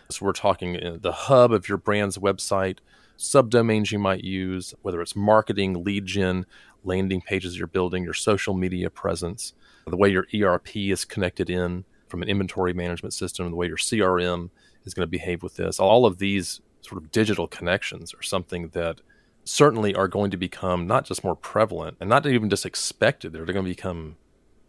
So 0.10 0.26
we're 0.26 0.34
talking 0.34 0.76
uh, 0.76 0.98
the 1.00 1.12
hub 1.12 1.54
of 1.54 1.70
your 1.70 1.78
brand's 1.78 2.18
website, 2.18 2.80
subdomains 3.18 3.92
you 3.92 4.00
might 4.00 4.24
use, 4.24 4.74
whether 4.82 5.00
it's 5.02 5.16
marketing, 5.16 5.84
lead 5.84 6.06
gen, 6.08 6.46
landing 6.84 7.22
pages 7.22 7.58
you're 7.58 7.68
building, 7.68 8.04
your 8.04 8.14
social 8.14 8.54
media 8.54 8.90
presence, 8.90 9.54
the 9.91 9.97
way 9.97 10.10
your 10.10 10.27
ERP 10.34 10.75
is 10.75 11.06
connected 11.06 11.49
in 11.49 11.86
from 12.08 12.21
an 12.21 12.30
inventory 12.30 12.73
management 12.73 13.13
system, 13.13 13.49
the 13.49 13.56
way 13.56 13.67
your 13.67 13.77
CRM 13.77 14.49
is 14.84 14.93
going 14.93 15.06
to 15.06 15.10
behave 15.10 15.43
with 15.43 15.56
this. 15.56 15.80
All 15.80 16.06
of 16.06 16.17
these 16.17 16.62
sort 16.82 17.01
of 17.01 17.12
digital 17.12 17.47
connections 17.47 18.13
are 18.13 18.23
something 18.23 18.69
that 18.69 19.01
certainly 19.43 19.95
are 19.95 20.08
going 20.08 20.32
to 20.32 20.38
become 20.38 20.88
not 20.88 21.06
just 21.06 21.23
more 21.23 21.36
prevalent 21.36 21.97
and 21.99 22.10
not 22.10 22.25
even 22.25 22.49
just 22.49 22.65
expected, 22.65 23.34
they're 23.34 23.45
going 23.45 23.65
to 23.65 23.71
become, 23.71 24.17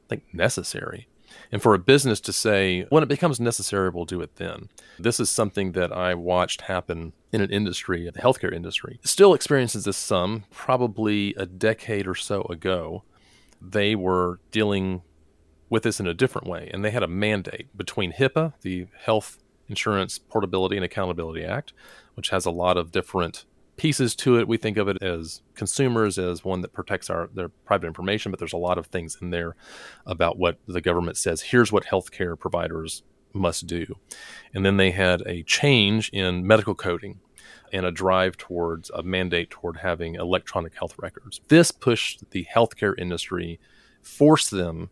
I 0.07 0.09
think, 0.09 0.25
necessary. 0.33 1.09
And 1.51 1.63
for 1.63 1.75
a 1.75 1.79
business 1.79 2.21
to 2.21 2.33
say, 2.33 2.87
when 2.91 3.03
it 3.03 3.09
becomes 3.09 3.41
necessary, 3.41 3.89
we'll 3.89 4.05
do 4.05 4.21
it 4.21 4.37
then. 4.37 4.69
This 4.99 5.19
is 5.19 5.31
something 5.31 5.73
that 5.73 5.93
I 5.93 6.15
watched 6.15 6.63
happen 6.63 7.13
in 7.33 7.41
an 7.41 7.51
industry, 7.51 8.09
the 8.11 8.21
healthcare 8.21 8.53
industry. 8.53 9.01
Still 9.03 9.33
experiences 9.33 9.85
this 9.85 9.97
some, 9.97 10.45
probably 10.51 11.35
a 11.37 11.47
decade 11.47 12.07
or 12.07 12.15
so 12.15 12.43
ago. 12.51 13.05
They 13.61 13.95
were 13.95 14.41
dealing 14.51 15.03
with 15.73 15.85
this 15.85 15.99
in 15.99 16.07
a 16.07 16.13
different 16.13 16.47
way, 16.47 16.69
and 16.71 16.85
they 16.85 16.91
had 16.91 17.03
a 17.03 17.09
mandate 17.09 17.75
between 17.75 18.13
HIPAA, 18.13 18.53
the 18.61 18.87
Health 19.07 19.39
Insurance 19.71 20.19
Portability 20.19 20.77
and 20.77 20.85
Accountability 20.85 21.47
Act, 21.47 21.73
which 22.15 22.29
has 22.29 22.45
a 22.45 22.51
lot 22.51 22.77
of 22.77 22.93
different 22.93 23.47
pieces 23.79 24.15
to 24.17 24.39
it. 24.39 24.47
We 24.47 24.59
think 24.59 24.77
of 24.77 24.87
it 24.87 25.03
as 25.03 25.41
consumers 25.55 26.19
as 26.19 26.45
one 26.45 26.61
that 26.61 26.75
protects 26.75 27.09
our 27.09 27.31
their 27.33 27.49
private 27.49 27.87
information, 27.87 28.31
but 28.31 28.39
there's 28.39 28.53
a 28.53 28.59
lot 28.59 28.77
of 28.77 28.89
things 28.89 29.17
in 29.23 29.31
there 29.31 29.57
about 30.05 30.37
what 30.37 30.59
the 30.69 30.83
government 30.83 31.17
says. 31.17 31.41
Here's 31.41 31.73
what 31.73 31.87
healthcare 31.87 32.39
providers 32.39 33.03
must 33.33 33.67
do. 33.67 33.95
And 34.53 34.67
then 34.67 34.77
they 34.77 34.91
had 34.91 35.23
a 35.23 35.43
change 35.43 36.11
in 36.11 36.47
medical 36.47 36.75
coding 36.75 37.21
and 37.73 37.87
a 37.87 37.91
drive 37.91 38.37
towards 38.37 38.91
a 38.91 39.03
mandate 39.03 39.49
toward 39.49 39.79
having 39.79 40.17
electronic 40.17 40.75
health 40.75 40.97
records. 40.99 41.41
This 41.49 41.71
pushed 41.73 42.31
the 42.33 42.47
healthcare 42.55 42.93
industry, 42.99 43.59
forced 44.03 44.51
them 44.51 44.91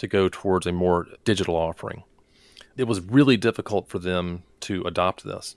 to 0.00 0.08
go 0.08 0.28
towards 0.28 0.66
a 0.66 0.72
more 0.72 1.06
digital 1.24 1.56
offering. 1.56 2.02
It 2.76 2.84
was 2.84 3.00
really 3.00 3.36
difficult 3.36 3.88
for 3.88 3.98
them 3.98 4.42
to 4.60 4.82
adopt 4.82 5.24
this 5.24 5.56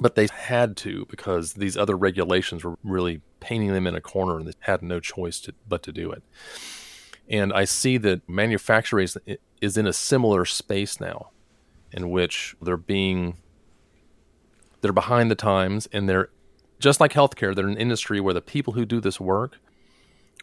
but 0.00 0.14
they 0.14 0.28
had 0.32 0.76
to 0.76 1.06
because 1.10 1.54
these 1.54 1.76
other 1.76 1.96
regulations 1.96 2.64
were 2.64 2.76
really 2.82 3.20
painting 3.40 3.72
them 3.72 3.86
in 3.86 3.94
a 3.94 4.00
corner 4.00 4.38
and 4.38 4.46
they 4.46 4.52
had 4.60 4.82
no 4.82 5.00
choice 5.00 5.40
to, 5.40 5.54
but 5.68 5.82
to 5.82 5.92
do 5.92 6.10
it. 6.10 6.22
And 7.28 7.52
I 7.52 7.64
see 7.64 7.98
that 7.98 8.26
manufacturing 8.28 9.04
is, 9.04 9.18
is 9.60 9.76
in 9.76 9.86
a 9.86 9.92
similar 9.92 10.44
space 10.44 11.00
now 11.00 11.30
in 11.92 12.10
which 12.10 12.56
they're 12.60 12.76
being 12.76 13.38
they're 14.80 14.92
behind 14.92 15.28
the 15.28 15.34
times 15.34 15.88
and 15.92 16.08
they're 16.08 16.28
just 16.78 17.00
like 17.00 17.12
healthcare, 17.12 17.54
they're 17.54 17.66
an 17.66 17.76
industry 17.76 18.20
where 18.20 18.34
the 18.34 18.40
people 18.40 18.74
who 18.74 18.86
do 18.86 19.00
this 19.00 19.18
work 19.18 19.58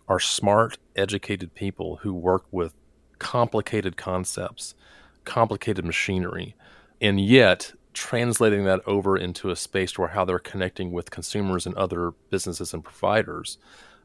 are 0.10 0.20
smart, 0.20 0.78
educated 0.96 1.56
people 1.56 1.98
who 1.98 2.14
work 2.14 2.44
with 2.52 2.74
complicated 3.20 3.98
concepts, 3.98 4.76
complicated 5.24 5.86
machinery, 5.86 6.56
and 7.02 7.20
yet 7.20 7.74
translating 7.94 8.66
that 8.66 8.82
over 8.86 9.18
into 9.18 9.50
a 9.50 9.56
space 9.56 9.98
where 9.98 10.10
how 10.10 10.26
they're 10.26 10.38
connecting 10.40 10.92
with 10.92 11.12
consumers 11.12 11.66
and 11.66 11.76
other 11.76 12.12
businesses 12.30 12.74
and 12.74 12.84
providers, 12.84 13.58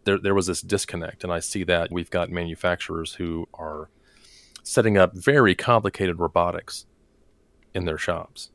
there, 0.05 0.19
there 0.19 0.35
was 0.35 0.47
this 0.47 0.61
disconnect. 0.61 1.25
And 1.25 1.33
I 1.33 1.41
see 1.41 1.65
that 1.65 1.91
we've 1.91 2.11
got 2.11 2.31
manufacturers 2.31 3.15
who 3.15 3.49
are 3.55 3.91
setting 4.63 4.97
up 4.97 5.15
very 5.15 5.55
complicated 5.55 6.21
robotics 6.21 6.87
in 7.75 7.85
their 7.85 7.99
shops 7.99 8.51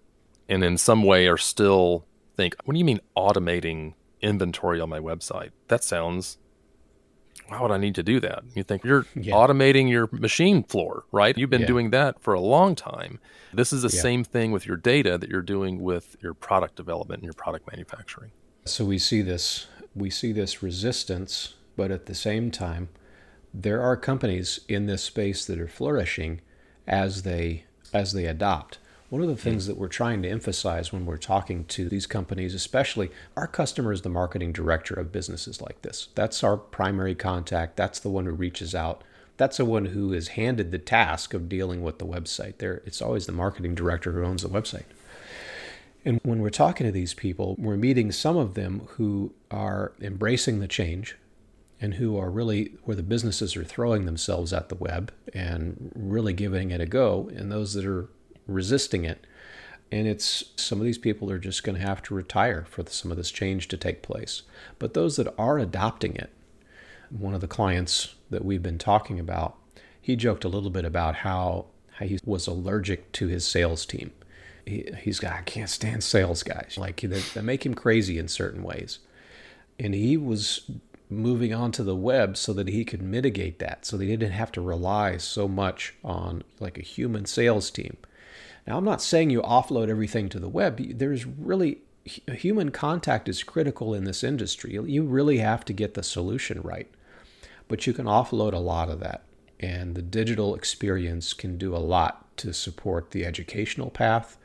and 0.47 0.63
in 0.63 0.77
some 0.77 1.03
way 1.03 1.27
are 1.27 1.37
still 1.37 2.05
think, 2.35 2.55
what 2.63 2.73
do 2.73 2.79
you 2.79 2.85
mean 2.85 2.99
automating 3.17 3.93
inventory 4.21 4.79
on 4.79 4.89
my 4.89 4.99
website? 4.99 5.51
That 5.67 5.83
sounds 5.83 6.37
why 7.47 7.61
would 7.61 7.71
I 7.71 7.77
need 7.77 7.95
to 7.95 8.03
do 8.03 8.19
that? 8.21 8.43
You 8.55 8.63
think 8.63 8.83
you're 8.83 9.05
yeah. 9.15 9.33
automating 9.33 9.89
your 9.89 10.09
machine 10.11 10.63
floor, 10.63 11.03
right? 11.11 11.37
You've 11.37 11.49
been 11.49 11.61
yeah. 11.61 11.67
doing 11.67 11.91
that 11.91 12.19
for 12.19 12.33
a 12.33 12.39
long 12.39 12.75
time. 12.75 13.19
This 13.53 13.71
is 13.71 13.83
the 13.83 13.95
yeah. 13.95 14.01
same 14.01 14.23
thing 14.23 14.51
with 14.51 14.65
your 14.65 14.77
data 14.77 15.17
that 15.17 15.29
you're 15.29 15.41
doing 15.41 15.81
with 15.81 16.15
your 16.21 16.33
product 16.33 16.75
development 16.75 17.19
and 17.19 17.25
your 17.25 17.33
product 17.33 17.69
manufacturing. 17.71 18.31
So 18.65 18.83
we 18.85 18.97
see 18.97 19.21
this 19.21 19.67
we 19.95 20.09
see 20.09 20.31
this 20.31 20.61
resistance, 20.61 21.53
but 21.77 21.89
at 21.89 22.05
the 22.05 22.15
same 22.15 22.51
time, 22.51 22.89
there 23.53 23.81
are 23.81 23.95
companies 23.95 24.59
in 24.67 24.87
this 24.87 25.03
space 25.03 25.45
that 25.45 25.59
are 25.59 25.67
flourishing 25.67 26.41
as 26.87 27.23
they 27.23 27.65
as 27.93 28.13
they 28.13 28.25
adopt. 28.25 28.79
One 29.15 29.23
of 29.23 29.29
the 29.29 29.41
things 29.41 29.63
hmm. 29.63 29.71
that 29.71 29.77
we're 29.77 29.87
trying 29.87 30.23
to 30.23 30.29
emphasize 30.29 30.91
when 30.91 31.05
we're 31.05 31.15
talking 31.15 31.63
to 31.67 31.87
these 31.87 32.05
companies, 32.05 32.53
especially 32.53 33.11
our 33.37 33.47
customer 33.47 33.93
is 33.93 34.01
the 34.01 34.09
marketing 34.09 34.51
director 34.51 34.93
of 34.93 35.13
businesses 35.13 35.61
like 35.61 35.83
this. 35.83 36.09
That's 36.15 36.43
our 36.43 36.57
primary 36.57 37.15
contact. 37.15 37.77
That's 37.77 37.97
the 37.97 38.09
one 38.09 38.25
who 38.25 38.33
reaches 38.33 38.75
out. 38.75 39.05
That's 39.37 39.55
the 39.55 39.63
one 39.63 39.85
who 39.85 40.11
is 40.11 40.27
handed 40.27 40.71
the 40.73 40.79
task 40.79 41.33
of 41.33 41.47
dealing 41.47 41.81
with 41.81 41.97
the 41.97 42.05
website. 42.05 42.57
There, 42.57 42.81
it's 42.85 43.01
always 43.01 43.25
the 43.25 43.31
marketing 43.31 43.73
director 43.73 44.11
who 44.11 44.25
owns 44.25 44.41
the 44.41 44.49
website. 44.49 44.83
And 46.03 46.19
when 46.23 46.41
we're 46.41 46.49
talking 46.49 46.85
to 46.85 46.91
these 46.91 47.13
people, 47.13 47.55
we're 47.57 47.77
meeting 47.77 48.11
some 48.11 48.35
of 48.35 48.53
them 48.53 48.81
who 48.95 49.33
are 49.49 49.93
embracing 50.01 50.59
the 50.59 50.67
change 50.67 51.15
and 51.79 51.93
who 51.93 52.17
are 52.17 52.29
really 52.29 52.73
where 52.83 52.97
the 52.97 53.01
businesses 53.01 53.55
are 53.55 53.63
throwing 53.63 54.07
themselves 54.07 54.51
at 54.51 54.67
the 54.67 54.75
web 54.75 55.13
and 55.33 55.93
really 55.95 56.33
giving 56.33 56.71
it 56.71 56.81
a 56.81 56.85
go, 56.85 57.31
and 57.33 57.49
those 57.49 57.75
that 57.75 57.85
are 57.85 58.09
resisting 58.47 59.05
it. 59.05 59.25
And 59.91 60.07
it's 60.07 60.45
some 60.55 60.79
of 60.79 60.85
these 60.85 60.97
people 60.97 61.29
are 61.31 61.37
just 61.37 61.63
going 61.63 61.79
to 61.79 61.87
have 61.87 62.01
to 62.03 62.15
retire 62.15 62.65
for 62.67 62.83
some 62.87 63.11
of 63.11 63.17
this 63.17 63.31
change 63.31 63.67
to 63.69 63.77
take 63.77 64.01
place. 64.01 64.41
But 64.79 64.93
those 64.93 65.15
that 65.17 65.33
are 65.37 65.59
adopting 65.59 66.15
it, 66.15 66.31
one 67.09 67.35
of 67.35 67.41
the 67.41 67.47
clients 67.47 68.15
that 68.29 68.43
we've 68.43 68.63
been 68.63 68.79
talking 68.79 69.19
about, 69.19 69.55
he 70.01 70.15
joked 70.15 70.43
a 70.43 70.49
little 70.49 70.71
bit 70.71 70.85
about 70.85 71.17
how, 71.17 71.65
how 71.93 72.05
he 72.05 72.19
was 72.25 72.47
allergic 72.47 73.11
to 73.13 73.27
his 73.27 73.47
sales 73.47 73.85
team. 73.85 74.11
He, 74.65 74.89
he's 75.01 75.19
got, 75.19 75.33
I 75.33 75.41
can't 75.43 75.69
stand 75.69 76.03
sales 76.03 76.41
guys. 76.41 76.75
Like 76.77 77.01
they, 77.01 77.19
they 77.19 77.41
make 77.41 77.65
him 77.65 77.75
crazy 77.75 78.17
in 78.17 78.27
certain 78.27 78.63
ways. 78.63 78.99
And 79.79 79.93
he 79.93 80.17
was 80.17 80.69
moving 81.09 81.53
on 81.53 81.71
to 81.73 81.83
the 81.83 81.95
web 81.95 82.35
so 82.35 82.53
that 82.53 82.67
he 82.67 82.83
could 82.83 83.01
mitigate 83.01 83.59
that, 83.59 83.85
so 83.85 83.97
he 83.97 84.07
didn't 84.07 84.31
have 84.31 84.51
to 84.53 84.61
rely 84.61 85.17
so 85.17 85.47
much 85.47 85.93
on 86.03 86.43
like 86.59 86.77
a 86.77 86.83
human 86.83 87.25
sales 87.25 87.69
team. 87.69 87.97
Now, 88.67 88.77
I'm 88.77 88.85
not 88.85 89.01
saying 89.01 89.29
you 89.29 89.41
offload 89.41 89.89
everything 89.89 90.29
to 90.29 90.39
the 90.39 90.49
web. 90.49 90.97
There's 90.97 91.25
really 91.25 91.79
human 92.05 92.71
contact 92.71 93.27
is 93.27 93.43
critical 93.43 93.93
in 93.93 94.03
this 94.03 94.23
industry. 94.23 94.73
You 94.73 95.03
really 95.03 95.39
have 95.39 95.65
to 95.65 95.73
get 95.73 95.93
the 95.93 96.03
solution 96.03 96.61
right. 96.61 96.89
But 97.67 97.87
you 97.87 97.93
can 97.93 98.05
offload 98.05 98.53
a 98.53 98.59
lot 98.59 98.89
of 98.89 98.99
that. 98.99 99.23
And 99.59 99.95
the 99.95 100.01
digital 100.01 100.55
experience 100.55 101.33
can 101.33 101.57
do 101.57 101.75
a 101.75 101.77
lot 101.77 102.37
to 102.37 102.53
support 102.53 103.11
the 103.11 103.25
educational 103.25 103.89
path, 103.89 104.37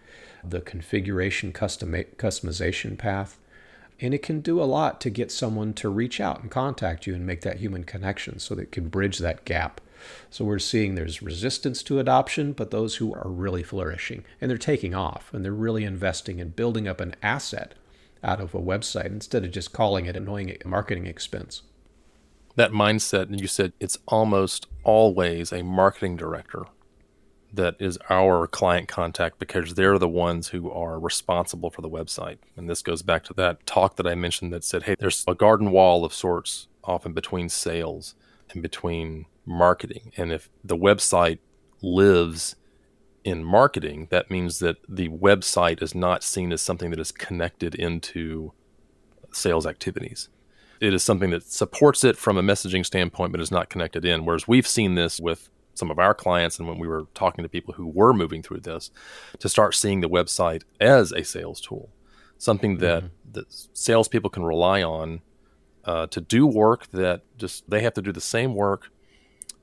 the 0.44 0.60
configuration 0.60 1.52
custom- 1.52 1.92
customization 1.92 2.96
path, 2.96 3.38
and 4.00 4.14
it 4.14 4.22
can 4.22 4.40
do 4.40 4.62
a 4.62 4.64
lot 4.64 5.00
to 5.02 5.10
get 5.10 5.30
someone 5.30 5.74
to 5.74 5.88
reach 5.88 6.20
out 6.20 6.40
and 6.40 6.50
contact 6.50 7.06
you 7.06 7.14
and 7.14 7.26
make 7.26 7.42
that 7.42 7.58
human 7.58 7.84
connection 7.84 8.38
so 8.38 8.54
that 8.54 8.62
it 8.62 8.72
can 8.72 8.88
bridge 8.88 9.18
that 9.18 9.44
gap 9.44 9.80
so 10.30 10.44
we're 10.44 10.58
seeing 10.58 10.94
there's 10.94 11.22
resistance 11.22 11.82
to 11.84 11.98
adoption, 11.98 12.52
but 12.52 12.70
those 12.70 12.96
who 12.96 13.14
are 13.14 13.28
really 13.28 13.62
flourishing 13.62 14.24
and 14.40 14.50
they're 14.50 14.58
taking 14.58 14.94
off 14.94 15.32
and 15.32 15.44
they're 15.44 15.52
really 15.52 15.84
investing 15.84 16.38
in 16.38 16.50
building 16.50 16.86
up 16.88 17.00
an 17.00 17.14
asset 17.22 17.74
out 18.22 18.40
of 18.40 18.54
a 18.54 18.60
website 18.60 19.06
instead 19.06 19.44
of 19.44 19.50
just 19.50 19.72
calling 19.72 20.06
it 20.06 20.16
annoying 20.16 20.56
marketing 20.64 21.06
expense. 21.06 21.62
That 22.56 22.72
mindset, 22.72 23.22
and 23.22 23.40
you 23.40 23.46
said 23.46 23.72
it's 23.80 23.98
almost 24.08 24.66
always 24.84 25.52
a 25.52 25.62
marketing 25.62 26.16
director 26.16 26.64
that 27.52 27.76
is 27.78 27.98
our 28.08 28.46
client 28.46 28.88
contact 28.88 29.38
because 29.38 29.74
they're 29.74 29.98
the 29.98 30.08
ones 30.08 30.48
who 30.48 30.70
are 30.70 30.98
responsible 30.98 31.70
for 31.70 31.82
the 31.82 31.88
website. 31.88 32.38
And 32.56 32.68
this 32.68 32.82
goes 32.82 33.02
back 33.02 33.24
to 33.24 33.34
that 33.34 33.66
talk 33.66 33.96
that 33.96 34.06
I 34.06 34.14
mentioned 34.14 34.52
that 34.52 34.64
said, 34.64 34.84
hey, 34.84 34.94
there's 34.98 35.24
a 35.26 35.34
garden 35.34 35.70
wall 35.70 36.04
of 36.04 36.14
sorts 36.14 36.68
often 36.84 37.12
between 37.12 37.48
sales 37.48 38.14
and 38.52 38.62
between 38.62 39.26
marketing. 39.44 40.12
And 40.16 40.32
if 40.32 40.48
the 40.62 40.76
website 40.76 41.38
lives 41.82 42.56
in 43.24 43.44
marketing, 43.44 44.08
that 44.10 44.30
means 44.30 44.58
that 44.60 44.76
the 44.88 45.08
website 45.08 45.82
is 45.82 45.94
not 45.94 46.22
seen 46.22 46.52
as 46.52 46.62
something 46.62 46.90
that 46.90 47.00
is 47.00 47.12
connected 47.12 47.74
into 47.74 48.52
sales 49.32 49.66
activities. 49.66 50.28
It 50.80 50.94
is 50.94 51.02
something 51.02 51.30
that 51.30 51.44
supports 51.44 52.04
it 52.04 52.16
from 52.16 52.38
a 52.38 52.42
messaging 52.42 52.86
standpoint, 52.86 53.32
but 53.32 53.40
is 53.40 53.50
not 53.50 53.68
connected 53.68 54.04
in. 54.04 54.24
Whereas 54.24 54.48
we've 54.48 54.66
seen 54.66 54.94
this 54.94 55.20
with 55.20 55.50
some 55.74 55.90
of 55.90 55.98
our 55.98 56.14
clients 56.14 56.58
and 56.58 56.66
when 56.66 56.78
we 56.78 56.88
were 56.88 57.06
talking 57.14 57.42
to 57.42 57.48
people 57.48 57.74
who 57.74 57.86
were 57.86 58.12
moving 58.12 58.42
through 58.42 58.60
this 58.60 58.90
to 59.38 59.48
start 59.48 59.74
seeing 59.74 60.00
the 60.00 60.08
website 60.08 60.62
as 60.80 61.12
a 61.12 61.22
sales 61.22 61.60
tool, 61.60 61.90
something 62.38 62.78
that, 62.78 63.04
mm-hmm. 63.04 63.32
that 63.32 63.46
salespeople 63.72 64.30
can 64.30 64.42
rely 64.42 64.82
on 64.82 65.20
uh, 65.84 66.06
to 66.08 66.20
do 66.20 66.46
work 66.46 66.90
that 66.90 67.22
just 67.36 67.68
they 67.68 67.80
have 67.82 67.94
to 67.94 68.02
do 68.02 68.12
the 68.12 68.20
same 68.20 68.54
work 68.54 68.90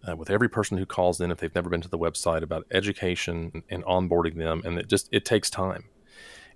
uh, 0.08 0.16
with 0.16 0.30
every 0.30 0.50
person 0.50 0.78
who 0.78 0.86
calls 0.86 1.20
in 1.20 1.32
if 1.32 1.40
they've 1.40 1.54
never 1.54 1.70
been 1.70 1.82
to 1.82 1.90
the 1.90 1.98
website 1.98 2.42
about 2.42 2.66
education 2.72 3.64
and 3.70 3.84
onboarding 3.86 4.38
them 4.38 4.62
and 4.66 4.78
it 4.78 4.88
just 4.88 5.10
it 5.12 5.26
takes 5.26 5.50
time. 5.50 5.86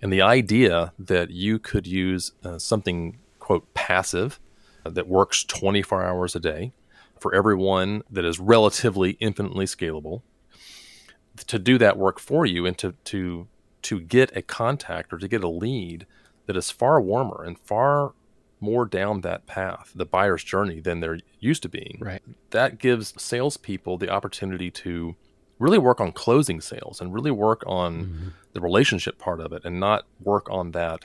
And 0.00 0.12
the 0.12 0.22
idea 0.22 0.92
that 0.98 1.30
you 1.30 1.58
could 1.58 1.86
use 1.86 2.32
uh, 2.44 2.58
something 2.58 3.18
quote 3.38 3.72
passive 3.74 4.40
uh, 4.84 4.90
that 4.90 5.08
works 5.08 5.44
24 5.44 6.04
hours 6.04 6.34
a 6.34 6.40
day 6.40 6.72
for 7.18 7.34
everyone 7.34 8.02
that 8.10 8.24
is 8.24 8.40
relatively 8.40 9.12
infinitely 9.20 9.66
scalable 9.66 10.22
to 11.46 11.58
do 11.58 11.78
that 11.78 11.96
work 11.96 12.18
for 12.18 12.44
you 12.44 12.66
and 12.66 12.76
to 12.78 12.94
to 13.04 13.46
to 13.82 14.00
get 14.00 14.36
a 14.36 14.42
contact 14.42 15.12
or 15.12 15.18
to 15.18 15.28
get 15.28 15.42
a 15.42 15.48
lead 15.48 16.06
that 16.46 16.56
is 16.56 16.70
far 16.70 17.00
warmer 17.00 17.44
and 17.44 17.58
far 17.58 18.12
more 18.62 18.86
down 18.86 19.20
that 19.22 19.46
path, 19.46 19.92
the 19.94 20.06
buyer's 20.06 20.44
journey, 20.44 20.80
than 20.80 21.00
they're 21.00 21.18
used 21.40 21.62
to 21.64 21.68
being. 21.68 21.98
Right. 22.00 22.22
That 22.50 22.78
gives 22.78 23.20
salespeople 23.20 23.98
the 23.98 24.08
opportunity 24.08 24.70
to 24.70 25.16
really 25.58 25.78
work 25.78 26.00
on 26.00 26.12
closing 26.12 26.60
sales 26.60 27.00
and 27.00 27.12
really 27.12 27.30
work 27.30 27.62
on 27.66 28.04
mm-hmm. 28.04 28.28
the 28.52 28.60
relationship 28.60 29.18
part 29.18 29.40
of 29.40 29.52
it 29.52 29.64
and 29.64 29.78
not 29.78 30.04
work 30.20 30.48
on 30.50 30.72
that 30.72 31.04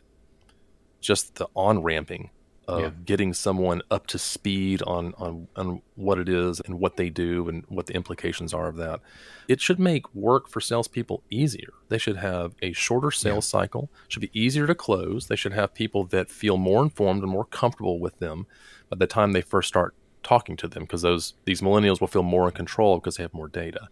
just 1.01 1.35
the 1.35 1.47
on 1.55 1.81
ramping 1.83 2.29
of 2.67 2.81
yeah. 2.81 2.89
getting 3.05 3.33
someone 3.33 3.81
up 3.89 4.07
to 4.07 4.19
speed 4.19 4.81
on, 4.81 5.13
on 5.17 5.47
on 5.55 5.81
what 5.95 6.19
it 6.19 6.27
is 6.27 6.59
and 6.59 6.79
what 6.79 6.97
they 6.97 7.09
do 7.09 7.47
and 7.47 7.63
what 7.69 7.87
the 7.87 7.93
implications 7.93 8.53
are 8.53 8.67
of 8.67 8.75
that. 8.75 8.99
It 9.47 9.61
should 9.61 9.79
make 9.79 10.13
work 10.13 10.49
for 10.49 10.59
salespeople 10.59 11.23
easier. 11.29 11.73
They 11.87 11.97
should 11.97 12.17
have 12.17 12.55
a 12.61 12.73
shorter 12.73 13.11
sales 13.11 13.47
yeah. 13.47 13.59
cycle. 13.61 13.89
Should 14.09 14.21
be 14.21 14.31
easier 14.33 14.67
to 14.67 14.75
close. 14.75 15.27
They 15.27 15.37
should 15.37 15.53
have 15.53 15.73
people 15.73 16.03
that 16.07 16.29
feel 16.29 16.57
more 16.57 16.83
informed 16.83 17.23
and 17.23 17.31
more 17.31 17.45
comfortable 17.45 17.99
with 17.99 18.19
them 18.19 18.47
by 18.89 18.97
the 18.97 19.07
time 19.07 19.31
they 19.31 19.41
first 19.41 19.69
start 19.69 19.95
talking 20.21 20.57
to 20.57 20.67
them, 20.67 20.83
because 20.83 21.03
those 21.03 21.35
these 21.45 21.61
millennials 21.61 22.01
will 22.01 22.07
feel 22.07 22.23
more 22.23 22.47
in 22.47 22.51
control 22.51 22.99
because 22.99 23.15
they 23.15 23.23
have 23.23 23.33
more 23.33 23.47
data. 23.47 23.87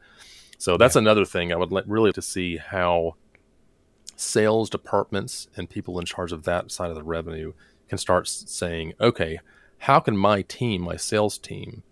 So 0.57 0.75
that's 0.75 0.95
yeah. 0.95 1.01
another 1.01 1.23
thing 1.23 1.53
I 1.53 1.55
would 1.55 1.71
like 1.71 1.85
really 1.87 2.11
to 2.11 2.21
see 2.21 2.57
how 2.57 3.15
sales 4.17 4.69
departments 4.69 5.47
and 5.55 5.69
people 5.69 5.99
in 5.99 6.05
charge 6.05 6.31
of 6.31 6.43
that 6.43 6.71
side 6.71 6.89
of 6.89 6.95
the 6.95 7.03
revenue 7.03 7.53
can 7.89 7.97
start 7.97 8.27
saying, 8.27 8.93
okay, 8.99 9.39
how 9.79 9.99
can 9.99 10.17
my 10.17 10.41
team, 10.41 10.81
my 10.81 10.95
sales 10.95 11.37
team, 11.37 11.83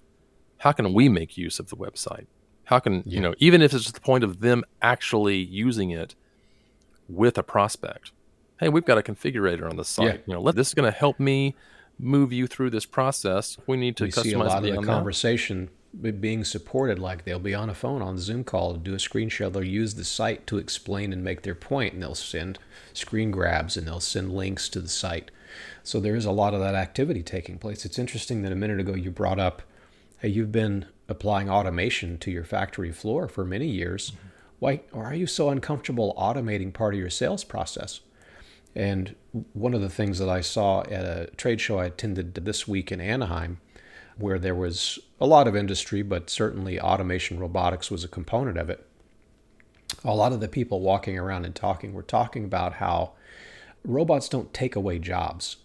how 0.57 0.71
can 0.71 0.93
we 0.93 1.09
make 1.09 1.37
use 1.37 1.59
of 1.59 1.69
the 1.69 1.75
website? 1.75 2.27
How 2.65 2.79
can, 2.79 2.95
yeah. 2.95 3.01
you 3.05 3.19
know, 3.19 3.35
even 3.37 3.61
if 3.61 3.73
it's 3.73 3.91
the 3.91 3.99
point 3.99 4.23
of 4.23 4.39
them 4.39 4.63
actually 4.81 5.37
using 5.37 5.91
it 5.91 6.15
with 7.09 7.37
a 7.37 7.43
prospect. 7.43 8.11
Hey, 8.59 8.69
we've 8.69 8.85
got 8.85 8.97
a 8.97 9.01
configurator 9.01 9.69
on 9.69 9.77
the 9.77 9.85
site. 9.85 10.05
Yeah. 10.05 10.17
You 10.27 10.33
know, 10.35 10.41
let, 10.41 10.55
this 10.55 10.69
is 10.69 10.73
going 10.73 10.91
to 10.91 10.97
help 10.97 11.19
me 11.19 11.55
move 11.99 12.33
you 12.33 12.47
through 12.47 12.69
this 12.69 12.85
process. 12.85 13.57
We 13.67 13.77
need 13.77 13.97
to 13.97 14.05
we 14.05 14.11
customize 14.11 14.23
see 14.23 14.33
a 14.33 14.37
lot 14.39 14.65
of 14.65 14.75
the 14.75 14.81
conversation 14.81 15.69
being 16.19 16.43
supported. 16.43 16.99
Like 16.99 17.25
they'll 17.25 17.39
be 17.39 17.53
on 17.53 17.69
a 17.69 17.75
phone 17.75 18.01
on 18.01 18.17
Zoom 18.17 18.43
call, 18.43 18.73
do 18.73 18.93
a 18.93 18.99
screen 18.99 19.29
share. 19.29 19.49
They'll 19.49 19.63
use 19.63 19.95
the 19.95 20.03
site 20.03 20.47
to 20.47 20.57
explain 20.57 21.13
and 21.13 21.23
make 21.23 21.43
their 21.43 21.55
point, 21.55 21.93
and 21.93 22.01
they'll 22.01 22.15
send 22.15 22.59
screen 22.93 23.31
grabs 23.31 23.77
and 23.77 23.87
they'll 23.87 23.99
send 23.99 24.33
links 24.33 24.69
to 24.69 24.81
the 24.81 24.89
site. 24.89 25.29
So 25.83 25.99
there 25.99 26.15
is 26.15 26.25
a 26.25 26.31
lot 26.31 26.53
of 26.53 26.61
that 26.61 26.75
activity 26.75 27.21
taking 27.21 27.57
place. 27.57 27.85
It's 27.85 27.99
interesting 27.99 28.41
that 28.41 28.51
a 28.51 28.55
minute 28.55 28.79
ago 28.79 28.95
you 28.95 29.11
brought 29.11 29.39
up, 29.39 29.61
hey, 30.19 30.29
you've 30.29 30.51
been 30.51 30.85
applying 31.09 31.49
automation 31.49 32.17
to 32.19 32.31
your 32.31 32.45
factory 32.45 32.91
floor 32.91 33.27
for 33.27 33.43
many 33.43 33.67
years. 33.67 34.11
Mm-hmm. 34.11 34.27
Why, 34.59 34.81
or 34.93 35.03
are 35.03 35.13
you 35.13 35.27
so 35.27 35.49
uncomfortable 35.49 36.15
automating 36.17 36.73
part 36.73 36.93
of 36.93 36.99
your 37.01 37.09
sales 37.09 37.43
process? 37.43 37.99
And 38.73 39.15
one 39.51 39.73
of 39.73 39.81
the 39.81 39.89
things 39.89 40.19
that 40.19 40.29
I 40.29 40.39
saw 40.39 40.81
at 40.83 41.05
a 41.05 41.29
trade 41.35 41.59
show 41.59 41.79
I 41.79 41.85
attended 41.85 42.33
this 42.33 42.65
week 42.67 42.91
in 42.91 43.01
Anaheim, 43.01 43.59
where 44.17 44.39
there 44.39 44.55
was 44.55 44.99
a 45.19 45.27
lot 45.27 45.47
of 45.47 45.55
industry, 45.55 46.01
but 46.01 46.29
certainly 46.29 46.79
automation 46.79 47.39
robotics 47.39 47.91
was 47.91 48.03
a 48.03 48.07
component 48.07 48.57
of 48.57 48.69
it. 48.69 48.87
A 50.05 50.15
lot 50.15 50.31
of 50.31 50.39
the 50.39 50.47
people 50.47 50.79
walking 50.79 51.19
around 51.19 51.45
and 51.45 51.53
talking 51.53 51.93
were 51.93 52.01
talking 52.01 52.45
about 52.45 52.75
how 52.75 53.11
robots 53.83 54.29
don't 54.29 54.53
take 54.53 54.75
away 54.75 54.97
jobs, 54.97 55.57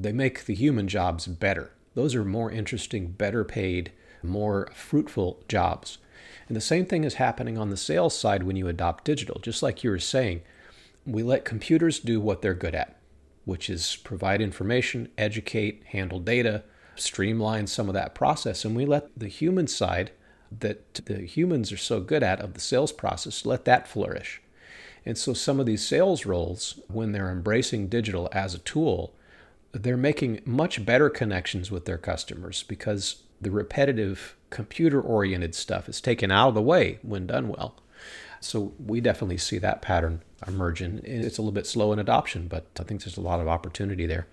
they 0.00 0.12
make 0.12 0.44
the 0.44 0.54
human 0.54 0.86
jobs 0.86 1.26
better. 1.26 1.72
Those 1.94 2.14
are 2.14 2.24
more 2.24 2.50
interesting, 2.50 3.08
better 3.08 3.44
paid, 3.44 3.92
more 4.22 4.68
fruitful 4.72 5.42
jobs. 5.48 5.98
And 6.46 6.56
the 6.56 6.60
same 6.60 6.86
thing 6.86 7.04
is 7.04 7.14
happening 7.14 7.58
on 7.58 7.70
the 7.70 7.76
sales 7.76 8.16
side 8.16 8.44
when 8.44 8.56
you 8.56 8.68
adopt 8.68 9.04
digital. 9.04 9.40
Just 9.40 9.62
like 9.62 9.82
you 9.82 9.90
were 9.90 9.98
saying, 9.98 10.42
we 11.04 11.22
let 11.22 11.44
computers 11.44 11.98
do 11.98 12.20
what 12.20 12.42
they're 12.42 12.54
good 12.54 12.74
at, 12.74 12.96
which 13.44 13.68
is 13.68 13.96
provide 13.96 14.40
information, 14.40 15.08
educate, 15.18 15.82
handle 15.88 16.20
data, 16.20 16.62
streamline 16.94 17.66
some 17.66 17.88
of 17.88 17.94
that 17.94 18.14
process. 18.14 18.64
And 18.64 18.76
we 18.76 18.86
let 18.86 19.08
the 19.16 19.28
human 19.28 19.66
side 19.66 20.12
that 20.56 20.94
the 20.94 21.26
humans 21.26 21.72
are 21.72 21.76
so 21.76 22.00
good 22.00 22.22
at 22.22 22.40
of 22.40 22.54
the 22.54 22.60
sales 22.60 22.92
process, 22.92 23.44
let 23.44 23.64
that 23.64 23.88
flourish. 23.88 24.40
And 25.04 25.18
so 25.18 25.32
some 25.32 25.60
of 25.60 25.66
these 25.66 25.86
sales 25.86 26.24
roles, 26.24 26.80
when 26.88 27.12
they're 27.12 27.30
embracing 27.30 27.88
digital 27.88 28.28
as 28.32 28.54
a 28.54 28.58
tool, 28.58 29.14
they're 29.72 29.96
making 29.96 30.40
much 30.44 30.84
better 30.84 31.10
connections 31.10 31.70
with 31.70 31.84
their 31.84 31.98
customers 31.98 32.62
because 32.62 33.22
the 33.40 33.50
repetitive 33.50 34.36
computer 34.50 35.00
oriented 35.00 35.54
stuff 35.54 35.88
is 35.88 36.00
taken 36.00 36.30
out 36.30 36.48
of 36.48 36.54
the 36.54 36.62
way 36.62 36.98
when 37.02 37.26
done 37.26 37.48
well. 37.48 37.76
So 38.40 38.72
we 38.78 39.00
definitely 39.00 39.38
see 39.38 39.58
that 39.58 39.82
pattern 39.82 40.22
emerging. 40.46 41.00
It's 41.04 41.38
a 41.38 41.42
little 41.42 41.52
bit 41.52 41.66
slow 41.66 41.92
in 41.92 41.98
adoption, 41.98 42.48
but 42.48 42.66
I 42.78 42.84
think 42.84 43.02
there's 43.02 43.16
a 43.16 43.22
lot 43.22 43.40
of 43.40 43.48
opportunity 43.48 44.06
there. 44.06 44.26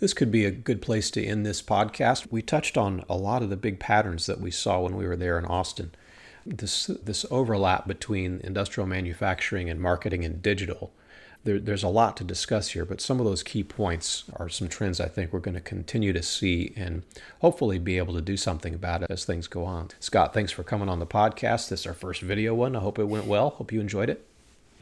This 0.00 0.14
could 0.14 0.30
be 0.30 0.44
a 0.44 0.50
good 0.50 0.80
place 0.80 1.10
to 1.12 1.24
end 1.24 1.44
this 1.44 1.60
podcast. 1.60 2.30
We 2.30 2.42
touched 2.42 2.76
on 2.76 3.04
a 3.08 3.16
lot 3.16 3.42
of 3.42 3.50
the 3.50 3.56
big 3.56 3.78
patterns 3.78 4.26
that 4.26 4.40
we 4.40 4.50
saw 4.50 4.80
when 4.80 4.96
we 4.96 5.06
were 5.06 5.16
there 5.16 5.38
in 5.38 5.44
Austin 5.44 5.92
this 6.56 6.86
this 6.86 7.26
overlap 7.30 7.86
between 7.86 8.40
industrial 8.42 8.86
manufacturing 8.86 9.68
and 9.68 9.80
marketing 9.80 10.24
and 10.24 10.42
digital. 10.42 10.92
There, 11.44 11.58
there's 11.58 11.82
a 11.82 11.88
lot 11.88 12.16
to 12.18 12.24
discuss 12.24 12.70
here, 12.70 12.84
but 12.84 13.00
some 13.00 13.20
of 13.20 13.26
those 13.26 13.42
key 13.42 13.62
points 13.62 14.24
are 14.36 14.48
some 14.48 14.68
trends 14.68 15.00
I 15.00 15.08
think 15.08 15.32
we're 15.32 15.38
going 15.38 15.54
to 15.54 15.60
continue 15.60 16.12
to 16.12 16.22
see 16.22 16.72
and 16.76 17.02
hopefully 17.40 17.78
be 17.78 17.96
able 17.96 18.14
to 18.14 18.20
do 18.20 18.36
something 18.36 18.74
about 18.74 19.02
it 19.02 19.10
as 19.10 19.24
things 19.24 19.46
go 19.46 19.64
on. 19.64 19.88
Scott, 20.00 20.34
thanks 20.34 20.52
for 20.52 20.62
coming 20.62 20.88
on 20.88 20.98
the 20.98 21.06
podcast. 21.06 21.68
This 21.68 21.80
is 21.80 21.86
our 21.86 21.94
first 21.94 22.22
video 22.22 22.54
one. 22.54 22.76
I 22.76 22.80
hope 22.80 22.98
it 22.98 23.04
went 23.04 23.26
well. 23.26 23.50
Hope 23.50 23.72
you 23.72 23.80
enjoyed 23.80 24.10
it. 24.10 24.26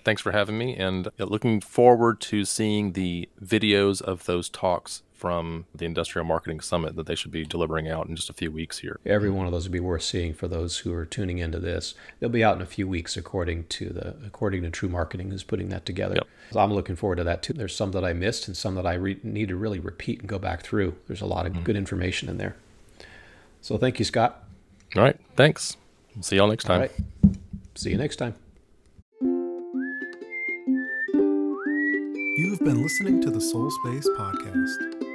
Thanks 0.05 0.23
for 0.23 0.33
having 0.33 0.57
me, 0.57 0.77
and 0.77 1.09
uh, 1.09 1.25
looking 1.25 1.61
forward 1.61 2.21
to 2.21 2.45
seeing 2.45 2.92
the 2.92 3.29
videos 3.45 4.01
of 4.01 4.25
those 4.27 4.49
talks 4.49 5.03
from 5.16 5.66
the 5.74 5.85
Industrial 5.85 6.24
Marketing 6.24 6.61
Summit 6.61 6.96
that 6.96 7.07
they 7.07 7.14
should 7.14 7.31
be 7.31 7.44
delivering 7.44 7.88
out 7.88 8.07
in 8.07 8.16
just 8.16 8.31
a 8.31 8.35
few 8.35 8.50
weeks 8.50 8.79
here. 8.79 9.00
Every 9.07 9.31
one 9.31 9.46
of 9.46 9.52
those 9.52 9.64
would 9.64 9.72
be 9.72 9.81
worth 9.81 10.02
seeing 10.02 10.35
for 10.35 10.46
those 10.46 10.79
who 10.79 10.92
are 10.92 11.05
tuning 11.05 11.38
into 11.38 11.59
this. 11.59 11.94
They'll 12.20 12.29
be 12.29 12.44
out 12.44 12.57
in 12.57 12.62
a 12.62 12.66
few 12.66 12.87
weeks, 12.87 13.16
according 13.16 13.64
to 13.64 13.88
the 13.88 14.16
according 14.26 14.62
to 14.62 14.70
TREW 14.70 14.90
Marketing, 14.90 15.31
who's 15.31 15.42
putting 15.42 15.68
that 15.70 15.87
together. 15.87 16.16
Yep. 16.16 16.26
So 16.52 16.61
I'm 16.61 16.72
looking 16.72 16.96
forward 16.96 17.16
to 17.16 17.24
that 17.24 17.42
too. 17.42 17.52
There's 17.52 17.74
some 17.74 17.92
that 17.92 18.05
I 18.05 18.12
missed 18.12 18.46
and 18.46 18.57
some 18.57 18.74
that 18.76 18.87
I 18.87 18.94
re- 18.94 19.20
need 19.22 19.48
to 19.48 19.57
really 19.57 19.81
repeat 19.81 20.20
and 20.20 20.29
go 20.29 20.38
back 20.38 20.62
through. 20.62 20.94
There's 21.07 21.22
a 21.22 21.26
lot 21.26 21.46
of 21.46 21.52
mm-hmm. 21.52 21.62
good 21.62 21.76
information 21.76 22.29
in 22.29 22.38
there. 22.38 22.57
So 23.62 23.79
thank 23.79 23.98
you, 23.98 24.05
Scott. 24.05 24.44
All 24.94 25.02
right. 25.02 25.18
Thanks. 25.35 25.76
We'll 26.14 26.22
See 26.22 26.37
y'all 26.37 26.48
next 26.48 26.64
time. 26.64 26.74
All 26.74 26.81
right. 26.83 27.37
See 27.74 27.90
you 27.90 27.98
next 27.98 28.16
time. 28.16 28.35
You've 32.38 32.61
been 32.61 32.83
listening 32.83 33.20
to 33.22 33.31
the 33.31 33.38
Solspace 33.38 34.07
Podcast. 34.16 35.06